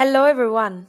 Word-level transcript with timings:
Hello, 0.00 0.24
everyone. 0.24 0.86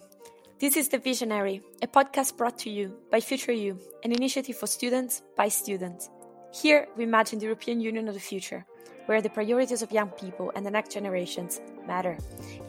This 0.60 0.78
is 0.78 0.88
The 0.88 0.98
Visionary, 0.98 1.62
a 1.82 1.88
podcast 1.88 2.38
brought 2.38 2.58
to 2.60 2.70
you 2.70 2.96
by 3.12 3.20
Future 3.20 3.52
You, 3.52 3.78
an 4.06 4.14
initiative 4.14 4.56
for 4.56 4.68
students 4.68 5.22
by 5.36 5.50
students. 5.50 6.10
Here, 6.54 6.88
we 6.96 7.04
imagine 7.04 7.38
the 7.38 7.44
European 7.44 7.82
Union 7.82 8.08
of 8.08 8.14
the 8.14 8.22
future, 8.22 8.66
where 9.08 9.22
the 9.22 9.30
priorities 9.30 9.82
of 9.82 9.92
young 9.92 10.08
people 10.12 10.54
and 10.56 10.66
the 10.66 10.72
next 10.72 10.94
generations 10.94 11.60
matter. 11.86 12.18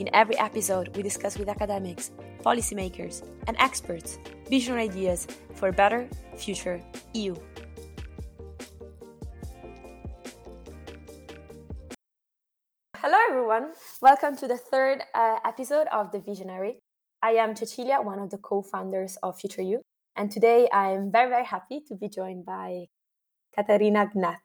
In 0.01 0.13
every 0.13 0.37
episode, 0.37 0.97
we 0.97 1.05
discuss 1.05 1.39
with 1.39 1.49
academics, 1.49 2.11
policymakers, 2.45 3.23
and 3.47 3.57
experts 3.61 4.19
vision 4.51 4.75
ideas 4.75 5.29
for 5.55 5.69
a 5.69 5.73
better 5.73 6.09
future 6.37 6.83
EU. 7.13 7.37
Welcome 14.03 14.35
to 14.39 14.49
the 14.49 14.57
third 14.57 15.05
uh, 15.15 15.39
episode 15.45 15.87
of 15.93 16.11
The 16.11 16.19
Visionary. 16.19 16.81
I 17.23 17.35
am 17.35 17.55
Cecilia, 17.55 18.01
one 18.03 18.19
of 18.19 18.31
the 18.31 18.37
co 18.37 18.61
founders 18.61 19.17
of 19.23 19.39
Future 19.39 19.63
You. 19.63 19.81
And 20.17 20.29
today 20.29 20.69
I'm 20.73 21.13
very, 21.13 21.29
very 21.31 21.45
happy 21.45 21.79
to 21.87 21.95
be 21.95 22.09
joined 22.09 22.45
by 22.45 22.87
Katharina 23.55 24.11
Gnath. 24.13 24.43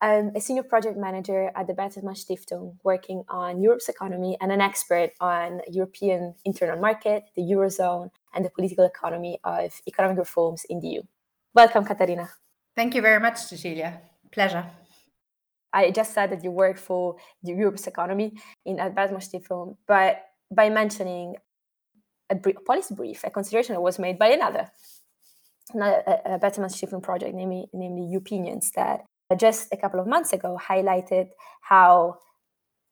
I'm 0.00 0.32
a 0.34 0.40
senior 0.40 0.64
project 0.64 0.98
manager 0.98 1.52
at 1.54 1.68
the 1.68 1.72
Bertelsmann 1.72 2.18
Stiftung, 2.18 2.74
working 2.82 3.22
on 3.28 3.62
Europe's 3.62 3.88
economy 3.88 4.36
and 4.40 4.50
an 4.50 4.60
expert 4.60 5.10
on 5.20 5.60
European 5.70 6.34
internal 6.44 6.76
market, 6.76 7.22
the 7.36 7.42
Eurozone, 7.42 8.10
and 8.34 8.44
the 8.44 8.50
political 8.50 8.84
economy 8.84 9.38
of 9.44 9.70
economic 9.86 10.18
reforms 10.18 10.66
in 10.68 10.80
the 10.80 10.88
EU. 10.88 11.02
Welcome, 11.54 11.84
Katharina. 11.84 12.28
Thank 12.74 12.96
you 12.96 13.02
very 13.02 13.20
much, 13.20 13.36
Cecilia. 13.36 14.00
Pleasure. 14.32 14.66
I 15.74 15.90
just 15.90 16.14
said 16.14 16.30
that 16.30 16.44
you 16.44 16.52
work 16.52 16.78
for 16.78 17.16
the 17.42 17.52
Europe's 17.52 17.86
economy 17.86 18.32
in 18.64 18.76
Bertelsmann 18.76 19.20
Stiftung, 19.28 19.76
but 19.88 20.22
by 20.50 20.70
mentioning 20.70 21.34
a, 22.30 22.36
brief, 22.36 22.56
policy 22.64 22.94
brief, 22.94 23.24
a 23.24 23.30
consideration 23.30 23.74
that 23.74 23.80
was 23.80 23.98
made 23.98 24.18
by 24.18 24.28
another, 24.28 24.70
another 25.72 26.02
a, 26.06 26.34
a 26.36 27.00
project, 27.00 27.34
namely, 27.34 27.66
namely 27.72 28.08
eupinions, 28.16 28.70
that 28.76 29.00
just 29.36 29.72
a 29.72 29.76
couple 29.76 29.98
of 29.98 30.06
months 30.06 30.32
ago 30.32 30.58
highlighted 30.62 31.28
how 31.62 32.18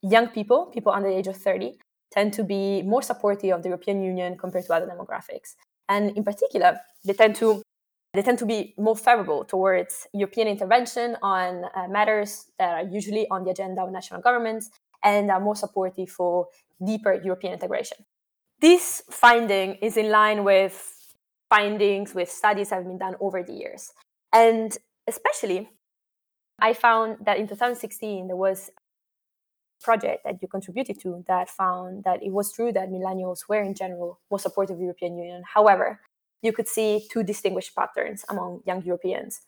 young 0.03 0.29
people, 0.29 0.67
people 0.67 0.93
under 0.93 1.09
the 1.09 1.17
age 1.17 1.29
of 1.29 1.37
30, 1.37 1.79
tend 2.11 2.33
to 2.33 2.43
be 2.43 2.83
more 2.83 3.03
supportive 3.03 3.55
of 3.55 3.63
the 3.63 3.69
European 3.69 4.03
Union 4.03 4.37
compared 4.37 4.67
to 4.67 4.75
other 4.75 4.87
demographics. 4.87 5.55
And 5.89 6.17
in 6.17 6.25
particular, 6.25 6.81
they 7.05 7.13
tend 7.13 7.37
to 7.37 7.62
they 8.15 8.23
tend 8.23 8.39
to 8.39 8.47
be 8.47 8.75
more 8.77 8.97
favorable 8.97 9.45
towards 9.45 10.07
European 10.13 10.49
intervention 10.49 11.17
on 11.23 11.65
uh, 11.75 11.89
matters 11.89 12.47
that 12.59 12.73
are 12.73 12.89
usually 12.89 13.27
on 13.31 13.45
the 13.45 13.51
agenda 13.51 13.81
of 13.81 13.91
national 13.91 14.21
governments 14.21 14.71
and 15.03 15.31
are 15.31 15.41
more 15.41 15.57
supportive 15.57 16.11
for 16.11 16.49
deeper 16.85 17.15
European 17.25 17.55
integration. 17.55 17.99
This 18.61 19.03
finding 19.11 19.75
is 19.77 19.97
in 19.97 20.11
line 20.11 20.45
with 20.45 21.15
findings 21.49 22.15
with 22.15 22.31
studies 22.31 22.69
that 22.71 22.77
have 22.77 22.85
been 22.85 22.99
done 22.99 23.17
over 23.21 23.43
the 23.43 23.53
years. 23.53 23.93
And 24.33 24.77
especially, 25.07 25.71
I 26.61 26.75
found 26.75 27.19
that 27.25 27.39
in 27.39 27.49
2016, 27.49 28.29
there 28.29 28.37
was 28.37 28.71
a 28.71 29.85
project 29.85 30.25
that 30.25 30.41
you 30.41 30.49
contributed 30.49 31.01
to 31.01 31.25
that 31.27 31.49
found 31.49 32.05
that 32.05 32.23
it 32.23 32.31
was 32.31 32.53
true 32.53 32.73
that 32.73 32.89
millennials 32.89 33.41
were 33.49 33.63
in 33.63 33.75
general 33.75 34.21
more 34.31 34.39
supportive 34.39 34.75
of 34.75 34.79
the 34.79 34.85
European 34.85 35.17
Union. 35.17 35.43
However, 35.55 36.01
you 36.43 36.53
could 36.53 36.69
see 36.69 37.07
two 37.11 37.23
distinguished 37.23 37.75
patterns 37.75 38.25
among 38.29 38.61
young 38.67 38.83
Europeans. 38.83 39.41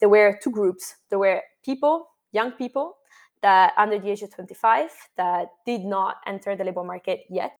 There 0.00 0.08
were 0.08 0.38
two 0.42 0.50
groups. 0.50 0.96
There 1.08 1.18
were 1.18 1.42
people, 1.64 2.08
young 2.32 2.52
people, 2.52 2.96
that 3.42 3.72
under 3.76 3.98
the 3.98 4.10
age 4.10 4.22
of 4.22 4.34
25 4.34 4.90
that 5.16 5.48
did 5.64 5.82
not 5.82 6.16
enter 6.26 6.56
the 6.56 6.64
labor 6.64 6.84
market 6.84 7.20
yet, 7.30 7.56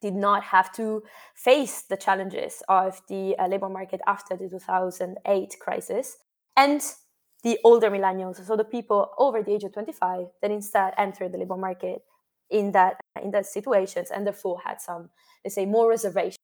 did 0.00 0.14
not 0.14 0.42
have 0.44 0.72
to 0.72 1.02
face 1.34 1.82
the 1.82 1.96
challenges 1.96 2.62
of 2.68 3.00
the 3.08 3.36
uh, 3.38 3.46
labor 3.46 3.68
market 3.68 4.00
after 4.06 4.36
the 4.36 4.48
2008 4.48 5.56
crisis, 5.60 6.16
and 6.56 6.82
the 7.42 7.58
older 7.64 7.90
millennials, 7.90 8.44
so 8.44 8.56
the 8.56 8.64
people 8.64 9.10
over 9.18 9.42
the 9.42 9.52
age 9.52 9.64
of 9.64 9.72
25 9.72 10.26
that 10.40 10.50
instead 10.50 10.94
entered 10.96 11.32
the 11.32 11.38
labor 11.38 11.56
market 11.56 12.02
in 12.50 12.70
that 12.72 13.00
in 13.22 13.30
that 13.32 13.46
situations 13.46 14.10
and 14.10 14.26
therefore 14.26 14.60
had 14.64 14.80
some, 14.80 15.10
let's 15.44 15.54
say, 15.54 15.64
more 15.64 15.88
reservation 15.88 16.36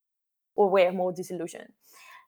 or 0.59 0.69
were 0.69 0.91
more 0.91 1.13
disillusioned. 1.13 1.73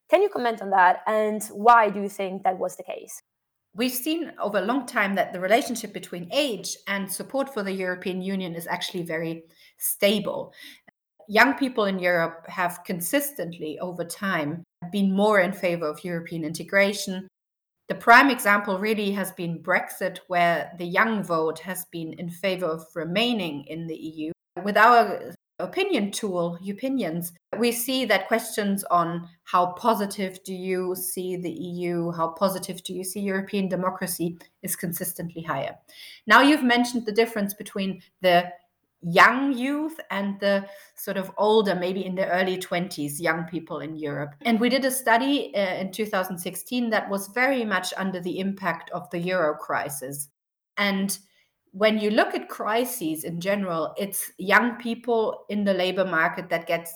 Can 0.08 0.22
you 0.22 0.28
comment 0.28 0.62
on 0.62 0.70
that? 0.70 1.02
And 1.06 1.42
why 1.52 1.90
do 1.90 2.00
you 2.00 2.08
think 2.08 2.44
that 2.44 2.58
was 2.58 2.76
the 2.76 2.84
case? 2.84 3.20
We've 3.74 3.92
seen 3.92 4.32
over 4.40 4.58
a 4.58 4.64
long 4.64 4.86
time 4.86 5.14
that 5.16 5.32
the 5.32 5.40
relationship 5.40 5.92
between 5.92 6.28
age 6.32 6.76
and 6.86 7.10
support 7.10 7.52
for 7.52 7.62
the 7.62 7.72
European 7.72 8.22
Union 8.22 8.54
is 8.54 8.66
actually 8.66 9.02
very 9.02 9.44
stable. 9.78 10.52
Young 11.28 11.54
people 11.54 11.84
in 11.84 11.98
Europe 11.98 12.46
have 12.48 12.80
consistently, 12.84 13.78
over 13.80 14.04
time, 14.04 14.64
been 14.90 15.14
more 15.14 15.40
in 15.40 15.52
favor 15.52 15.86
of 15.86 16.04
European 16.04 16.44
integration. 16.44 17.28
The 17.88 17.94
prime 17.94 18.30
example 18.30 18.78
really 18.78 19.10
has 19.12 19.32
been 19.32 19.62
Brexit, 19.62 20.18
where 20.28 20.72
the 20.78 20.86
young 20.86 21.22
vote 21.22 21.60
has 21.60 21.84
been 21.92 22.12
in 22.14 22.30
favor 22.30 22.66
of 22.66 22.84
remaining 22.94 23.64
in 23.66 23.86
the 23.86 23.96
EU. 23.96 24.32
With 24.64 24.76
our 24.76 25.32
opinion 25.62 26.10
tool, 26.10 26.58
eupinions, 26.62 27.32
we 27.58 27.72
see 27.72 28.04
that 28.06 28.28
questions 28.28 28.84
on 28.84 29.28
how 29.44 29.72
positive 29.72 30.42
do 30.44 30.54
you 30.54 30.94
see 30.94 31.36
the 31.36 31.50
EU, 31.50 32.10
how 32.12 32.28
positive 32.28 32.82
do 32.82 32.94
you 32.94 33.04
see 33.04 33.20
European 33.20 33.68
democracy 33.68 34.38
is 34.62 34.76
consistently 34.76 35.42
higher. 35.42 35.76
Now 36.26 36.40
you've 36.40 36.62
mentioned 36.62 37.06
the 37.06 37.12
difference 37.12 37.54
between 37.54 38.02
the 38.22 38.50
young 39.02 39.52
youth 39.52 39.98
and 40.10 40.38
the 40.40 40.66
sort 40.94 41.16
of 41.16 41.30
older, 41.38 41.74
maybe 41.74 42.04
in 42.04 42.14
the 42.14 42.28
early 42.28 42.58
20s, 42.58 43.18
young 43.18 43.44
people 43.44 43.80
in 43.80 43.96
Europe. 43.96 44.34
And 44.42 44.60
we 44.60 44.68
did 44.68 44.84
a 44.84 44.90
study 44.90 45.54
uh, 45.54 45.76
in 45.76 45.90
2016 45.90 46.90
that 46.90 47.08
was 47.08 47.28
very 47.28 47.64
much 47.64 47.94
under 47.96 48.20
the 48.20 48.38
impact 48.38 48.90
of 48.90 49.08
the 49.10 49.18
euro 49.18 49.54
crisis. 49.54 50.28
And 50.76 51.18
when 51.72 51.98
you 51.98 52.10
look 52.10 52.34
at 52.34 52.48
crises 52.48 53.24
in 53.24 53.40
general, 53.40 53.94
it's 53.96 54.32
young 54.38 54.76
people 54.76 55.44
in 55.48 55.64
the 55.64 55.74
labor 55.74 56.04
market 56.04 56.48
that 56.50 56.66
gets 56.66 56.92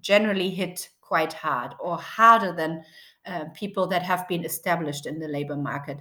generally 0.00 0.50
hit 0.50 0.88
quite 1.00 1.32
hard 1.32 1.74
or 1.80 1.98
harder 1.98 2.54
than 2.54 2.82
uh, 3.26 3.44
people 3.54 3.86
that 3.86 4.02
have 4.02 4.26
been 4.28 4.44
established 4.44 5.06
in 5.06 5.18
the 5.18 5.28
labor 5.28 5.56
market. 5.56 5.98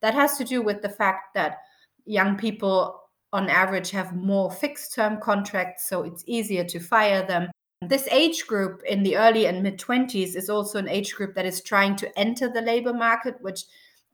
That 0.00 0.14
has 0.14 0.36
to 0.38 0.44
do 0.44 0.62
with 0.62 0.82
the 0.82 0.88
fact 0.88 1.34
that 1.34 1.58
young 2.04 2.36
people 2.36 3.00
on 3.32 3.48
average 3.48 3.90
have 3.90 4.14
more 4.14 4.50
fixed 4.50 4.94
term 4.94 5.18
contracts, 5.20 5.88
so 5.88 6.02
it's 6.02 6.24
easier 6.26 6.64
to 6.64 6.80
fire 6.80 7.26
them. 7.26 7.50
This 7.80 8.06
age 8.08 8.46
group 8.46 8.82
in 8.84 9.02
the 9.02 9.16
early 9.16 9.46
and 9.46 9.62
mid 9.62 9.78
20s 9.78 10.36
is 10.36 10.50
also 10.50 10.78
an 10.78 10.88
age 10.88 11.14
group 11.14 11.34
that 11.34 11.46
is 11.46 11.62
trying 11.62 11.96
to 11.96 12.18
enter 12.18 12.48
the 12.48 12.60
labor 12.60 12.92
market, 12.92 13.36
which 13.40 13.64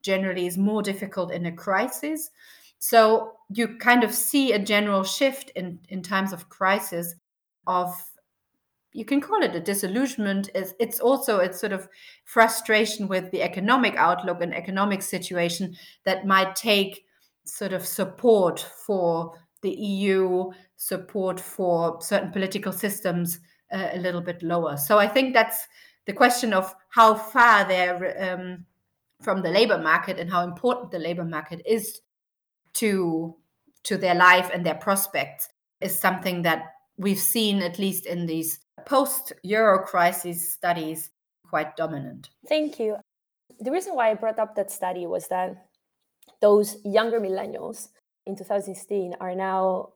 generally 0.02 0.46
is 0.46 0.56
more 0.56 0.82
difficult 0.82 1.32
in 1.32 1.46
a 1.46 1.52
crisis. 1.52 2.30
So 2.78 3.32
you 3.50 3.76
kind 3.78 4.04
of 4.04 4.14
see 4.14 4.52
a 4.52 4.58
general 4.58 5.04
shift 5.04 5.50
in, 5.56 5.80
in 5.88 6.02
times 6.02 6.32
of 6.32 6.48
crisis 6.48 7.14
of 7.66 8.02
you 8.92 9.04
can 9.04 9.20
call 9.20 9.42
it 9.42 9.54
a 9.54 9.60
disillusionment. 9.60 10.50
It's 10.54 10.98
also 10.98 11.40
a 11.40 11.52
sort 11.52 11.72
of 11.72 11.88
frustration 12.24 13.06
with 13.06 13.30
the 13.30 13.42
economic 13.42 13.94
outlook 13.96 14.40
and 14.40 14.54
economic 14.54 15.02
situation 15.02 15.76
that 16.04 16.26
might 16.26 16.56
take 16.56 17.04
sort 17.44 17.72
of 17.72 17.86
support 17.86 18.60
for 18.86 19.34
the 19.62 19.70
eu 19.70 20.50
support 20.76 21.40
for 21.40 22.00
certain 22.00 22.30
political 22.30 22.72
systems 22.72 23.40
uh, 23.72 23.88
a 23.92 23.98
little 23.98 24.20
bit 24.20 24.42
lower. 24.42 24.76
So 24.76 24.98
i 24.98 25.06
think 25.06 25.34
that's 25.34 25.66
the 26.06 26.12
question 26.12 26.52
of 26.52 26.74
how 26.90 27.14
far 27.14 27.66
they're 27.66 28.34
um, 28.34 28.64
from 29.20 29.42
the 29.42 29.50
labor 29.50 29.78
market 29.78 30.18
and 30.18 30.30
how 30.30 30.44
important 30.44 30.90
the 30.90 30.98
labor 30.98 31.24
market 31.24 31.60
is 31.66 32.00
to 32.74 33.34
to 33.84 33.96
their 33.96 34.14
life 34.14 34.50
and 34.52 34.64
their 34.64 34.74
prospects 34.74 35.48
is 35.80 35.98
something 35.98 36.42
that 36.42 36.74
we've 36.96 37.18
seen 37.18 37.62
at 37.62 37.78
least 37.78 38.06
in 38.06 38.26
these 38.26 38.58
post 38.86 39.32
euro 39.42 39.84
crisis 39.84 40.52
studies 40.52 41.10
quite 41.48 41.76
dominant 41.76 42.30
thank 42.48 42.78
you 42.78 42.96
the 43.60 43.70
reason 43.70 43.94
why 43.94 44.10
i 44.10 44.14
brought 44.14 44.38
up 44.38 44.54
that 44.54 44.70
study 44.70 45.06
was 45.06 45.28
that 45.28 45.66
those 46.40 46.76
younger 46.84 47.20
millennials 47.20 47.88
in 48.26 48.36
2016 48.36 49.14
are 49.20 49.34
now 49.34 49.92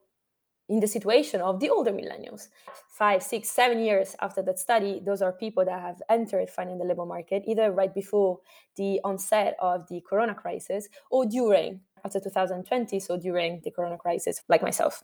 in 0.69 0.79
the 0.79 0.87
situation 0.87 1.41
of 1.41 1.59
the 1.59 1.69
older 1.69 1.91
millennials. 1.91 2.47
Five, 2.89 3.21
six, 3.21 3.51
seven 3.51 3.79
years 3.79 4.15
after 4.21 4.41
that 4.43 4.59
study, 4.59 5.01
those 5.05 5.21
are 5.21 5.31
people 5.31 5.65
that 5.65 5.81
have 5.81 6.01
entered 6.09 6.49
finding 6.49 6.77
the 6.77 6.85
labor 6.85 7.05
market 7.05 7.43
either 7.47 7.71
right 7.71 7.93
before 7.93 8.39
the 8.77 8.99
onset 9.03 9.55
of 9.59 9.87
the 9.89 10.01
corona 10.01 10.33
crisis 10.33 10.87
or 11.11 11.25
during 11.25 11.81
after 12.03 12.19
2020, 12.19 12.99
so 12.99 13.17
during 13.17 13.61
the 13.63 13.71
corona 13.71 13.97
crisis, 13.97 14.41
like 14.49 14.61
myself. 14.61 15.03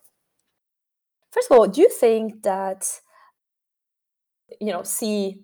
First 1.31 1.51
of 1.51 1.57
all, 1.57 1.67
do 1.67 1.81
you 1.81 1.89
think 1.89 2.43
that 2.43 2.99
you 4.59 4.71
know 4.71 4.83
see 4.83 5.43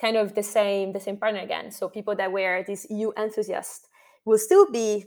kind 0.00 0.16
of 0.16 0.34
the 0.34 0.42
same 0.42 0.92
the 0.92 1.00
same 1.00 1.16
pattern 1.16 1.40
again? 1.40 1.70
So 1.70 1.88
people 1.88 2.14
that 2.16 2.32
were 2.32 2.64
these 2.66 2.86
EU 2.90 3.12
enthusiasts 3.16 3.86
will 4.24 4.38
still 4.38 4.70
be 4.70 5.06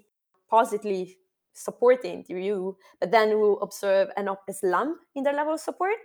positively 0.50 1.18
supporting 1.54 2.24
the 2.28 2.36
EU, 2.42 2.74
but 3.00 3.12
then 3.12 3.40
we'll 3.40 3.60
observe 3.62 4.10
an, 4.16 4.30
a 4.30 4.54
slump 4.54 5.00
in 5.16 5.24
their 5.24 5.34
level 5.34 5.54
of 5.54 5.60
support. 5.60 5.96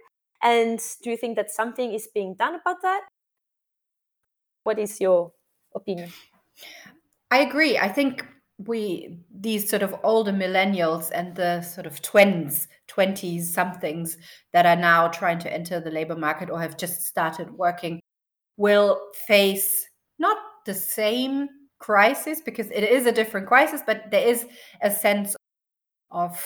And 0.42 0.80
do 1.02 1.10
you 1.10 1.16
think 1.16 1.36
that 1.36 1.50
something 1.50 1.92
is 1.92 2.08
being 2.12 2.34
done 2.34 2.54
about 2.54 2.82
that? 2.82 3.02
What 4.64 4.78
is 4.78 5.00
your 5.00 5.32
opinion? 5.74 6.12
I 7.30 7.38
agree. 7.38 7.78
I 7.78 7.88
think 7.88 8.26
we 8.66 9.18
these 9.34 9.68
sort 9.68 9.82
of 9.82 9.94
older 10.02 10.32
millennials 10.32 11.10
and 11.12 11.34
the 11.34 11.60
sort 11.62 11.86
of 11.86 12.00
twins 12.02 12.68
20s 12.88 13.44
somethings 13.44 14.16
that 14.52 14.66
are 14.66 14.76
now 14.76 15.08
trying 15.08 15.38
to 15.38 15.52
enter 15.52 15.80
the 15.80 15.90
labor 15.90 16.16
market 16.16 16.50
or 16.50 16.60
have 16.60 16.76
just 16.76 17.06
started 17.06 17.50
working 17.52 18.00
will 18.56 19.00
face 19.26 19.88
not 20.18 20.36
the 20.66 20.74
same 20.74 21.48
crisis 21.78 22.40
because 22.40 22.70
it 22.70 22.84
is 22.84 23.06
a 23.06 23.12
different 23.12 23.46
crisis 23.46 23.82
but 23.86 24.10
there 24.10 24.26
is 24.26 24.46
a 24.82 24.90
sense 24.90 25.34
of 26.10 26.40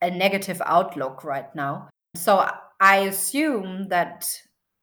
a 0.00 0.10
negative 0.10 0.62
outlook 0.64 1.24
right 1.24 1.54
now. 1.54 1.88
So 2.14 2.48
i 2.80 2.98
assume 2.98 3.88
that 3.88 4.28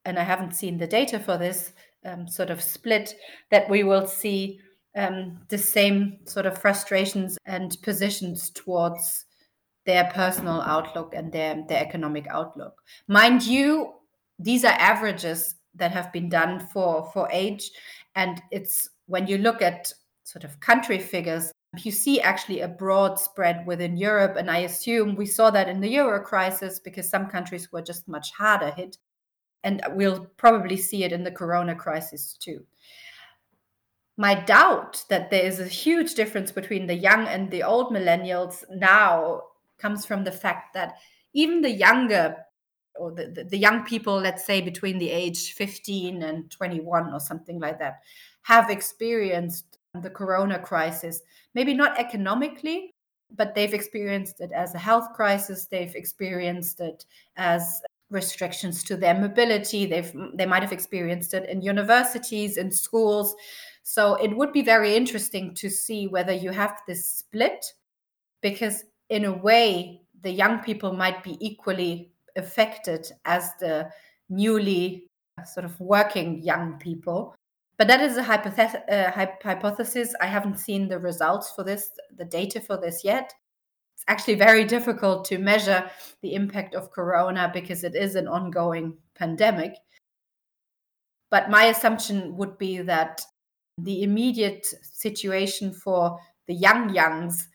and 0.03 0.19
i 0.19 0.23
haven't 0.23 0.53
seen 0.53 0.77
the 0.77 0.87
data 0.87 1.17
for 1.17 1.37
this 1.37 1.71
um, 2.05 2.27
sort 2.27 2.49
of 2.49 2.61
split 2.61 3.15
that 3.51 3.69
we 3.69 3.83
will 3.83 4.05
see 4.05 4.59
um, 4.95 5.39
the 5.49 5.57
same 5.57 6.19
sort 6.25 6.45
of 6.45 6.57
frustrations 6.57 7.37
and 7.45 7.77
positions 7.81 8.49
towards 8.49 9.25
their 9.85 10.05
personal 10.13 10.61
outlook 10.61 11.13
and 11.15 11.31
their, 11.31 11.63
their 11.67 11.81
economic 11.81 12.25
outlook. 12.27 12.81
Mind 13.07 13.43
you, 13.43 13.93
these 14.39 14.63
are 14.65 14.73
averages 14.73 15.55
that 15.75 15.91
have 15.91 16.11
been 16.11 16.29
done 16.29 16.59
for, 16.59 17.09
for 17.13 17.29
age. 17.31 17.71
And 18.15 18.41
it's 18.51 18.89
when 19.07 19.27
you 19.27 19.37
look 19.37 19.61
at 19.61 19.91
sort 20.23 20.43
of 20.43 20.59
country 20.59 20.97
figures, 20.97 21.51
you 21.77 21.91
see 21.91 22.21
actually 22.21 22.61
a 22.61 22.67
broad 22.67 23.19
spread 23.19 23.65
within 23.67 23.97
Europe. 23.97 24.37
And 24.37 24.49
I 24.49 24.59
assume 24.59 25.15
we 25.15 25.25
saw 25.25 25.51
that 25.51 25.67
in 25.67 25.81
the 25.81 25.89
euro 25.89 26.21
crisis 26.23 26.79
because 26.79 27.07
some 27.07 27.27
countries 27.27 27.71
were 27.71 27.81
just 27.81 28.07
much 28.07 28.31
harder 28.31 28.71
hit. 28.71 28.97
And 29.65 29.81
we'll 29.89 30.25
probably 30.37 30.77
see 30.77 31.03
it 31.03 31.11
in 31.11 31.23
the 31.23 31.31
corona 31.31 31.75
crisis 31.75 32.37
too 32.39 32.65
my 34.17 34.35
doubt 34.35 35.03
that 35.09 35.29
there 35.29 35.43
is 35.43 35.59
a 35.59 35.67
huge 35.67 36.15
difference 36.15 36.51
between 36.51 36.87
the 36.87 36.95
young 36.95 37.27
and 37.27 37.51
the 37.51 37.63
old 37.63 37.93
millennials 37.93 38.63
now 38.69 39.41
comes 39.77 40.05
from 40.05 40.23
the 40.23 40.31
fact 40.31 40.73
that 40.73 40.95
even 41.33 41.61
the 41.61 41.71
younger 41.71 42.35
or 42.97 43.11
the, 43.11 43.27
the, 43.27 43.43
the, 43.43 43.57
young 43.57 43.83
people 43.83 44.17
let's 44.17 44.45
say 44.45 44.61
between 44.61 44.97
the 44.97 45.09
age 45.09 45.53
15 45.53 46.23
and 46.23 46.49
21 46.49 47.13
or 47.13 47.19
something 47.19 47.59
like 47.59 47.77
that 47.77 47.99
have 48.43 48.69
experienced 48.69 49.79
the 50.01 50.09
corona 50.09 50.59
crisis 50.59 51.21
maybe 51.53 51.73
not 51.73 51.99
economically 51.99 52.93
but 53.35 53.53
they've 53.53 53.73
experienced 53.73 54.39
it 54.39 54.51
as 54.53 54.73
a 54.75 54.79
health 54.79 55.09
crisis 55.13 55.65
they've 55.65 55.95
experienced 55.95 56.79
it 56.79 57.05
as 57.35 57.81
restrictions 58.11 58.83
to 58.83 58.95
their 58.95 59.19
mobility 59.19 59.85
they've 59.85 60.13
they 60.35 60.45
might 60.45 60.61
have 60.61 60.71
experienced 60.71 61.33
it 61.33 61.49
in 61.49 61.61
universities 61.61 62.55
in 62.55 62.71
schools 62.71 63.35
so 63.87 64.15
it 64.15 64.35
would 64.35 64.51
be 64.51 64.63
very 64.63 64.95
interesting 64.95 65.53
to 65.53 65.69
see 65.69 66.07
whether 66.07 66.33
you 66.33 66.49
have 66.49 66.79
this 66.87 67.05
split, 67.05 67.63
because 68.41 68.83
in 69.09 69.25
a 69.25 69.31
way, 69.31 70.01
the 70.23 70.31
young 70.31 70.57
people 70.57 70.91
might 70.91 71.23
be 71.23 71.37
equally 71.39 72.11
affected 72.35 73.05
as 73.25 73.51
the 73.59 73.87
newly 74.27 75.07
sort 75.45 75.65
of 75.65 75.79
working 75.79 76.41
young 76.41 76.79
people. 76.79 77.35
But 77.77 77.87
that 77.87 78.01
is 78.01 78.17
a 78.17 78.21
uh, 78.21 79.11
hypothesis. 79.43 80.15
I 80.19 80.25
haven't 80.25 80.57
seen 80.57 80.87
the 80.87 80.97
results 80.97 81.51
for 81.51 81.63
this, 81.63 81.91
the 82.17 82.25
data 82.25 82.59
for 82.59 82.77
this 82.77 83.03
yet. 83.03 83.31
It's 83.93 84.05
actually 84.07 84.35
very 84.35 84.65
difficult 84.65 85.25
to 85.25 85.37
measure 85.37 85.87
the 86.23 86.33
impact 86.33 86.73
of 86.73 86.89
Corona 86.89 87.51
because 87.53 87.83
it 87.83 87.95
is 87.95 88.15
an 88.15 88.27
ongoing 88.27 88.97
pandemic. 89.13 89.75
But 91.29 91.51
my 91.51 91.65
assumption 91.65 92.35
would 92.37 92.57
be 92.57 92.79
that 92.79 93.21
the 93.77 94.03
immediate 94.03 94.65
situation 94.81 95.73
for 95.73 96.19
the 96.47 96.53
young 96.53 96.93
youngs 96.93 97.47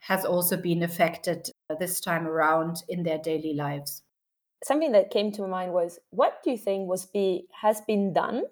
has 0.00 0.24
also 0.24 0.56
been 0.56 0.82
affected 0.82 1.50
uh, 1.68 1.74
this 1.78 2.00
time 2.00 2.26
around 2.26 2.82
in 2.88 3.02
their 3.02 3.18
daily 3.18 3.54
lives. 3.54 4.02
Something 4.64 4.92
that 4.92 5.10
came 5.10 5.32
to 5.32 5.46
mind 5.46 5.72
was 5.72 5.98
what 6.10 6.42
do 6.42 6.50
you 6.50 6.58
think 6.58 6.88
was 6.88 7.06
be 7.06 7.46
has 7.62 7.80
been 7.82 8.12
done 8.12 8.44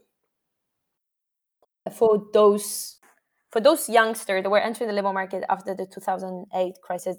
for 1.93 2.27
those 2.33 2.99
for 3.51 3.61
those 3.61 3.89
youngsters 3.89 4.43
that 4.43 4.51
were 4.51 4.61
entering 4.61 4.89
the 4.89 4.95
labor 4.95 5.13
market 5.13 5.45
after 5.49 5.75
the 5.75 5.87
2008 5.87 6.75
crisis 6.83 7.17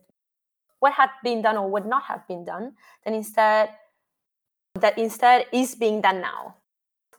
what 0.80 0.94
had 0.94 1.10
been 1.24 1.42
done 1.42 1.58
or 1.58 1.70
would 1.70 1.86
not 1.86 2.04
have 2.04 2.28
been 2.28 2.46
done 2.46 2.74
then 3.04 3.16
instead 3.16 3.70
that 4.76 4.98
instead 4.98 5.46
is 5.52 5.76
being 5.76 6.02
done 6.02 6.22
now 6.22 6.56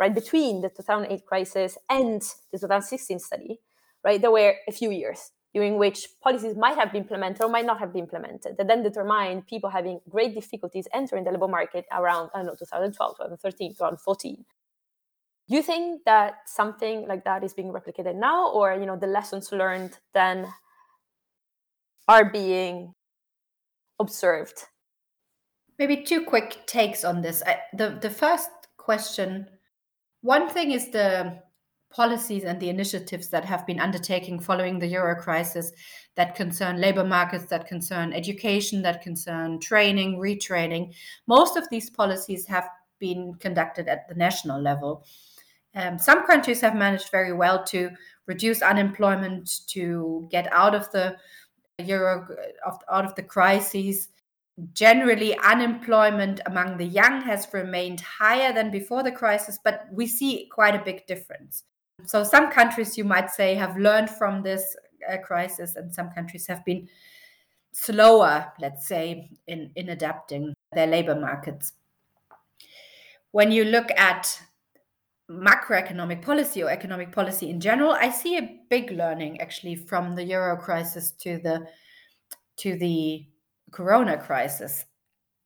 right 0.01 0.15
between 0.15 0.63
the 0.63 0.69
2008 0.71 1.25
crisis 1.27 1.79
and 1.89 2.23
the 2.53 2.59
2016 2.59 3.19
study 3.21 3.61
right 4.05 4.21
there 4.21 4.33
were 4.33 4.55
a 4.67 4.73
few 4.73 4.91
years 4.91 5.31
during 5.53 5.79
which 5.79 6.09
policies 6.23 6.57
might 6.57 6.77
have 6.77 6.93
been 6.93 7.03
implemented 7.03 7.43
or 7.43 7.49
might 7.49 7.67
not 7.67 7.79
have 7.79 7.93
been 7.93 8.05
implemented 8.05 8.57
that 8.57 8.67
then 8.67 8.83
determined 8.83 9.47
people 9.47 9.71
having 9.71 10.01
great 10.09 10.35
difficulties 10.35 10.89
entering 10.93 11.25
the 11.25 11.31
labor 11.31 11.49
market 11.49 11.85
around 11.93 12.31
i 12.35 12.39
don't 12.39 12.47
know 12.47 12.55
2012 12.59 13.17
2013 13.17 13.73
2014 13.73 14.45
do 15.49 15.57
you 15.57 15.63
think 15.63 16.05
that 16.05 16.35
something 16.47 17.07
like 17.07 17.25
that 17.25 17.45
is 17.45 17.53
being 17.53 17.73
replicated 17.73 18.15
now 18.15 18.51
or 18.51 18.75
you 18.75 18.87
know 18.87 18.97
the 18.97 19.07
lessons 19.07 19.53
learned 19.53 19.99
then 20.15 20.49
are 22.11 22.25
being 22.25 22.95
observed? 24.01 24.65
Maybe 25.79 26.03
two 26.03 26.25
quick 26.25 26.67
takes 26.67 27.05
on 27.05 27.23
this. 27.23 27.43
I, 27.47 27.61
the 27.73 27.99
the 28.01 28.11
first 28.11 28.51
question 28.77 29.47
one 30.23 30.49
thing 30.49 30.73
is 30.73 30.91
the 30.91 31.41
policies 31.91 32.45
and 32.45 32.61
the 32.61 32.69
initiatives 32.69 33.29
that 33.31 33.45
have 33.45 33.67
been 33.67 33.81
undertaken 33.81 34.39
following 34.39 34.79
the 34.79 34.87
euro 34.87 35.21
crisis 35.21 35.73
that 36.15 36.37
concern 36.37 36.81
labor 36.81 37.05
markets, 37.05 37.47
that 37.47 37.67
concern 37.67 38.13
education, 38.13 38.83
that 38.83 39.03
concern 39.03 39.59
training, 39.59 40.17
retraining. 40.19 40.95
Most 41.27 41.57
of 41.57 41.69
these 41.71 41.91
policies 41.91 42.47
have 42.47 42.69
been 43.01 43.35
conducted 43.41 43.89
at 43.89 44.09
the 44.09 44.15
national 44.15 44.61
level. 44.61 45.05
Um, 45.75 45.99
some 45.99 46.27
countries 46.27 46.61
have 46.61 46.75
managed 46.75 47.11
very 47.11 47.33
well 47.33 47.65
to 47.65 47.91
reduce 48.27 48.63
unemployment, 48.63 49.67
to 49.69 50.29
get 50.31 50.53
out 50.53 50.75
of 50.75 50.91
the 50.93 51.17
euro, 51.79 52.27
out 52.91 53.05
of 53.05 53.15
the 53.15 53.23
crises 53.23 54.09
generally 54.73 55.37
unemployment 55.39 56.41
among 56.47 56.77
the 56.77 56.85
young 56.85 57.21
has 57.23 57.49
remained 57.53 58.01
higher 58.01 58.53
than 58.53 58.71
before 58.71 59.03
the 59.03 59.13
crisis, 59.13 59.59
but 59.63 59.87
we 59.93 60.07
see 60.07 60.49
quite 60.53 60.75
a 60.75 60.85
big 60.85 61.07
difference. 61.07 61.65
So, 62.07 62.25
some 62.25 62.51
countries, 62.51 62.97
you 62.97 63.05
might 63.05 63.31
say, 63.31 63.55
have 63.55 63.77
learned 63.77 64.11
from 64.11 64.43
this 64.43 64.77
uh, 65.11 65.19
crisis, 65.19 65.77
and 65.77 65.93
some 65.95 66.11
countries 66.11 66.47
have 66.47 66.65
been 66.65 66.89
slower, 67.73 68.53
let's 68.61 68.87
say, 68.87 69.31
in, 69.47 69.71
in 69.77 69.91
adapting 69.91 70.55
their 70.73 70.87
labor 70.87 71.15
markets. 71.15 71.73
When 73.33 73.53
you 73.53 73.65
look 73.65 73.91
at 73.97 74.41
macroeconomic 75.31 76.23
policy 76.23 76.63
or 76.63 76.71
economic 76.71 77.13
policy 77.13 77.51
in 77.51 77.61
general, 77.61 77.93
I 77.93 78.11
see 78.11 78.37
a 78.37 78.59
big 78.69 78.91
learning 78.91 79.41
actually 79.41 79.77
from 79.77 80.17
the 80.17 80.25
euro 80.25 80.57
crisis 80.57 81.13
to 81.23 81.39
the 81.39 81.67
to 82.57 82.77
the 82.77 83.25
corona 83.71 84.17
crisis. 84.19 84.85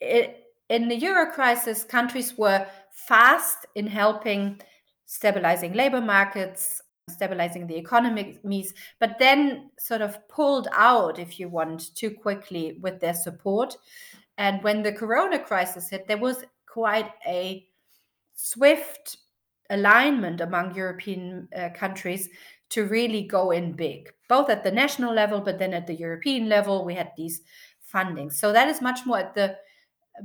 It, 0.00 0.40
in 0.68 0.88
the 0.88 0.96
euro 0.96 1.30
crisis, 1.30 1.84
countries 1.84 2.36
were 2.38 2.66
fast 2.90 3.66
in 3.74 3.86
helping 3.86 4.60
stabilizing 5.06 5.72
labor 5.74 6.00
markets, 6.00 6.80
stabilizing 7.10 7.66
the 7.66 7.76
economies, 7.76 8.72
but 8.98 9.16
then 9.18 9.70
sort 9.78 10.00
of 10.00 10.26
pulled 10.28 10.68
out, 10.72 11.18
if 11.18 11.38
you 11.38 11.48
want, 11.48 11.94
too 11.94 12.10
quickly 12.10 12.78
with 12.80 13.00
their 13.00 13.14
support. 13.14 13.76
And 14.38 14.62
when 14.62 14.82
the 14.82 14.92
corona 14.92 15.38
crisis 15.38 15.90
hit, 15.90 16.08
there 16.08 16.18
was 16.18 16.44
quite 16.66 17.10
a 17.26 17.66
swift 18.34 19.18
alignment 19.70 20.40
among 20.40 20.74
European 20.74 21.48
uh, 21.56 21.68
countries 21.74 22.28
to 22.70 22.86
really 22.86 23.22
go 23.22 23.50
in 23.50 23.72
big, 23.72 24.10
both 24.28 24.50
at 24.50 24.64
the 24.64 24.72
national 24.72 25.14
level, 25.14 25.40
but 25.40 25.58
then 25.58 25.74
at 25.74 25.86
the 25.86 25.94
European 25.94 26.48
level. 26.48 26.84
We 26.84 26.94
had 26.94 27.12
these 27.16 27.42
funding. 27.94 28.30
So 28.30 28.52
that 28.52 28.68
is 28.68 28.82
much 28.82 29.06
more 29.06 29.18
at 29.18 29.34
the 29.34 29.56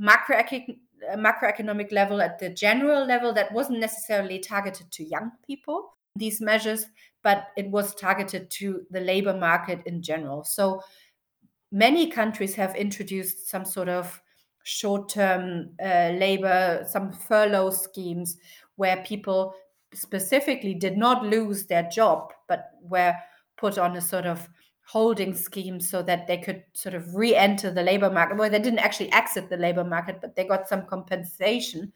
macroeconomic 0.01 0.79
macroeconomic 1.15 1.91
level, 1.91 2.21
at 2.21 2.39
the 2.39 2.49
general 2.49 3.05
level, 3.05 3.33
that 3.33 3.53
wasn't 3.53 3.79
necessarily 3.79 4.39
targeted 4.39 4.91
to 4.91 5.03
young 5.03 5.31
people, 5.47 5.95
these 6.15 6.41
measures, 6.41 6.85
but 7.23 7.47
it 7.55 7.69
was 7.69 7.95
targeted 7.95 8.49
to 8.49 8.81
the 8.91 8.99
labor 8.99 9.33
market 9.33 9.79
in 9.85 10.01
general. 10.01 10.43
So 10.43 10.81
many 11.71 12.11
countries 12.11 12.55
have 12.55 12.75
introduced 12.75 13.49
some 13.49 13.65
sort 13.65 13.89
of 13.89 14.21
short 14.63 15.09
term 15.09 15.69
uh, 15.81 16.11
labor, 16.19 16.85
some 16.87 17.13
furlough 17.13 17.71
schemes 17.71 18.37
where 18.75 19.03
people 19.03 19.53
specifically 19.93 20.73
did 20.73 20.97
not 20.97 21.25
lose 21.25 21.65
their 21.65 21.83
job, 21.83 22.33
but 22.47 22.71
were 22.81 23.15
put 23.57 23.77
on 23.77 23.95
a 23.95 24.01
sort 24.01 24.25
of 24.25 24.49
holding 24.89 25.35
schemes 25.35 25.87
so 25.87 26.01
that 26.01 26.25
they 26.25 26.37
could 26.37 26.63
sort 26.73 26.95
of 26.95 27.13
re-enter 27.13 27.69
the 27.71 27.83
labor 27.83 28.09
market. 28.09 28.35
Well, 28.35 28.49
they 28.49 28.57
didn't 28.57 28.79
actually 28.79 29.11
exit 29.11 29.47
the 29.47 29.55
labor 29.55 29.83
market, 29.83 30.19
but 30.19 30.35
they 30.35 30.45
got 30.45 30.67
some 30.67 30.87
compensation 30.87 31.93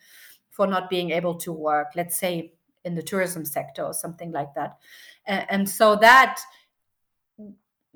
for 0.51 0.67
not 0.67 0.91
being 0.91 1.09
able 1.09 1.33
to 1.39 1.51
work, 1.51 1.88
let's 1.95 2.15
say 2.15 2.53
in 2.85 2.93
the 2.93 3.01
tourism 3.01 3.45
sector 3.45 3.83
or 3.83 3.95
something 3.95 4.31
like 4.31 4.53
that. 4.53 4.77
And 5.25 5.67
so 5.67 5.95
that 5.95 6.39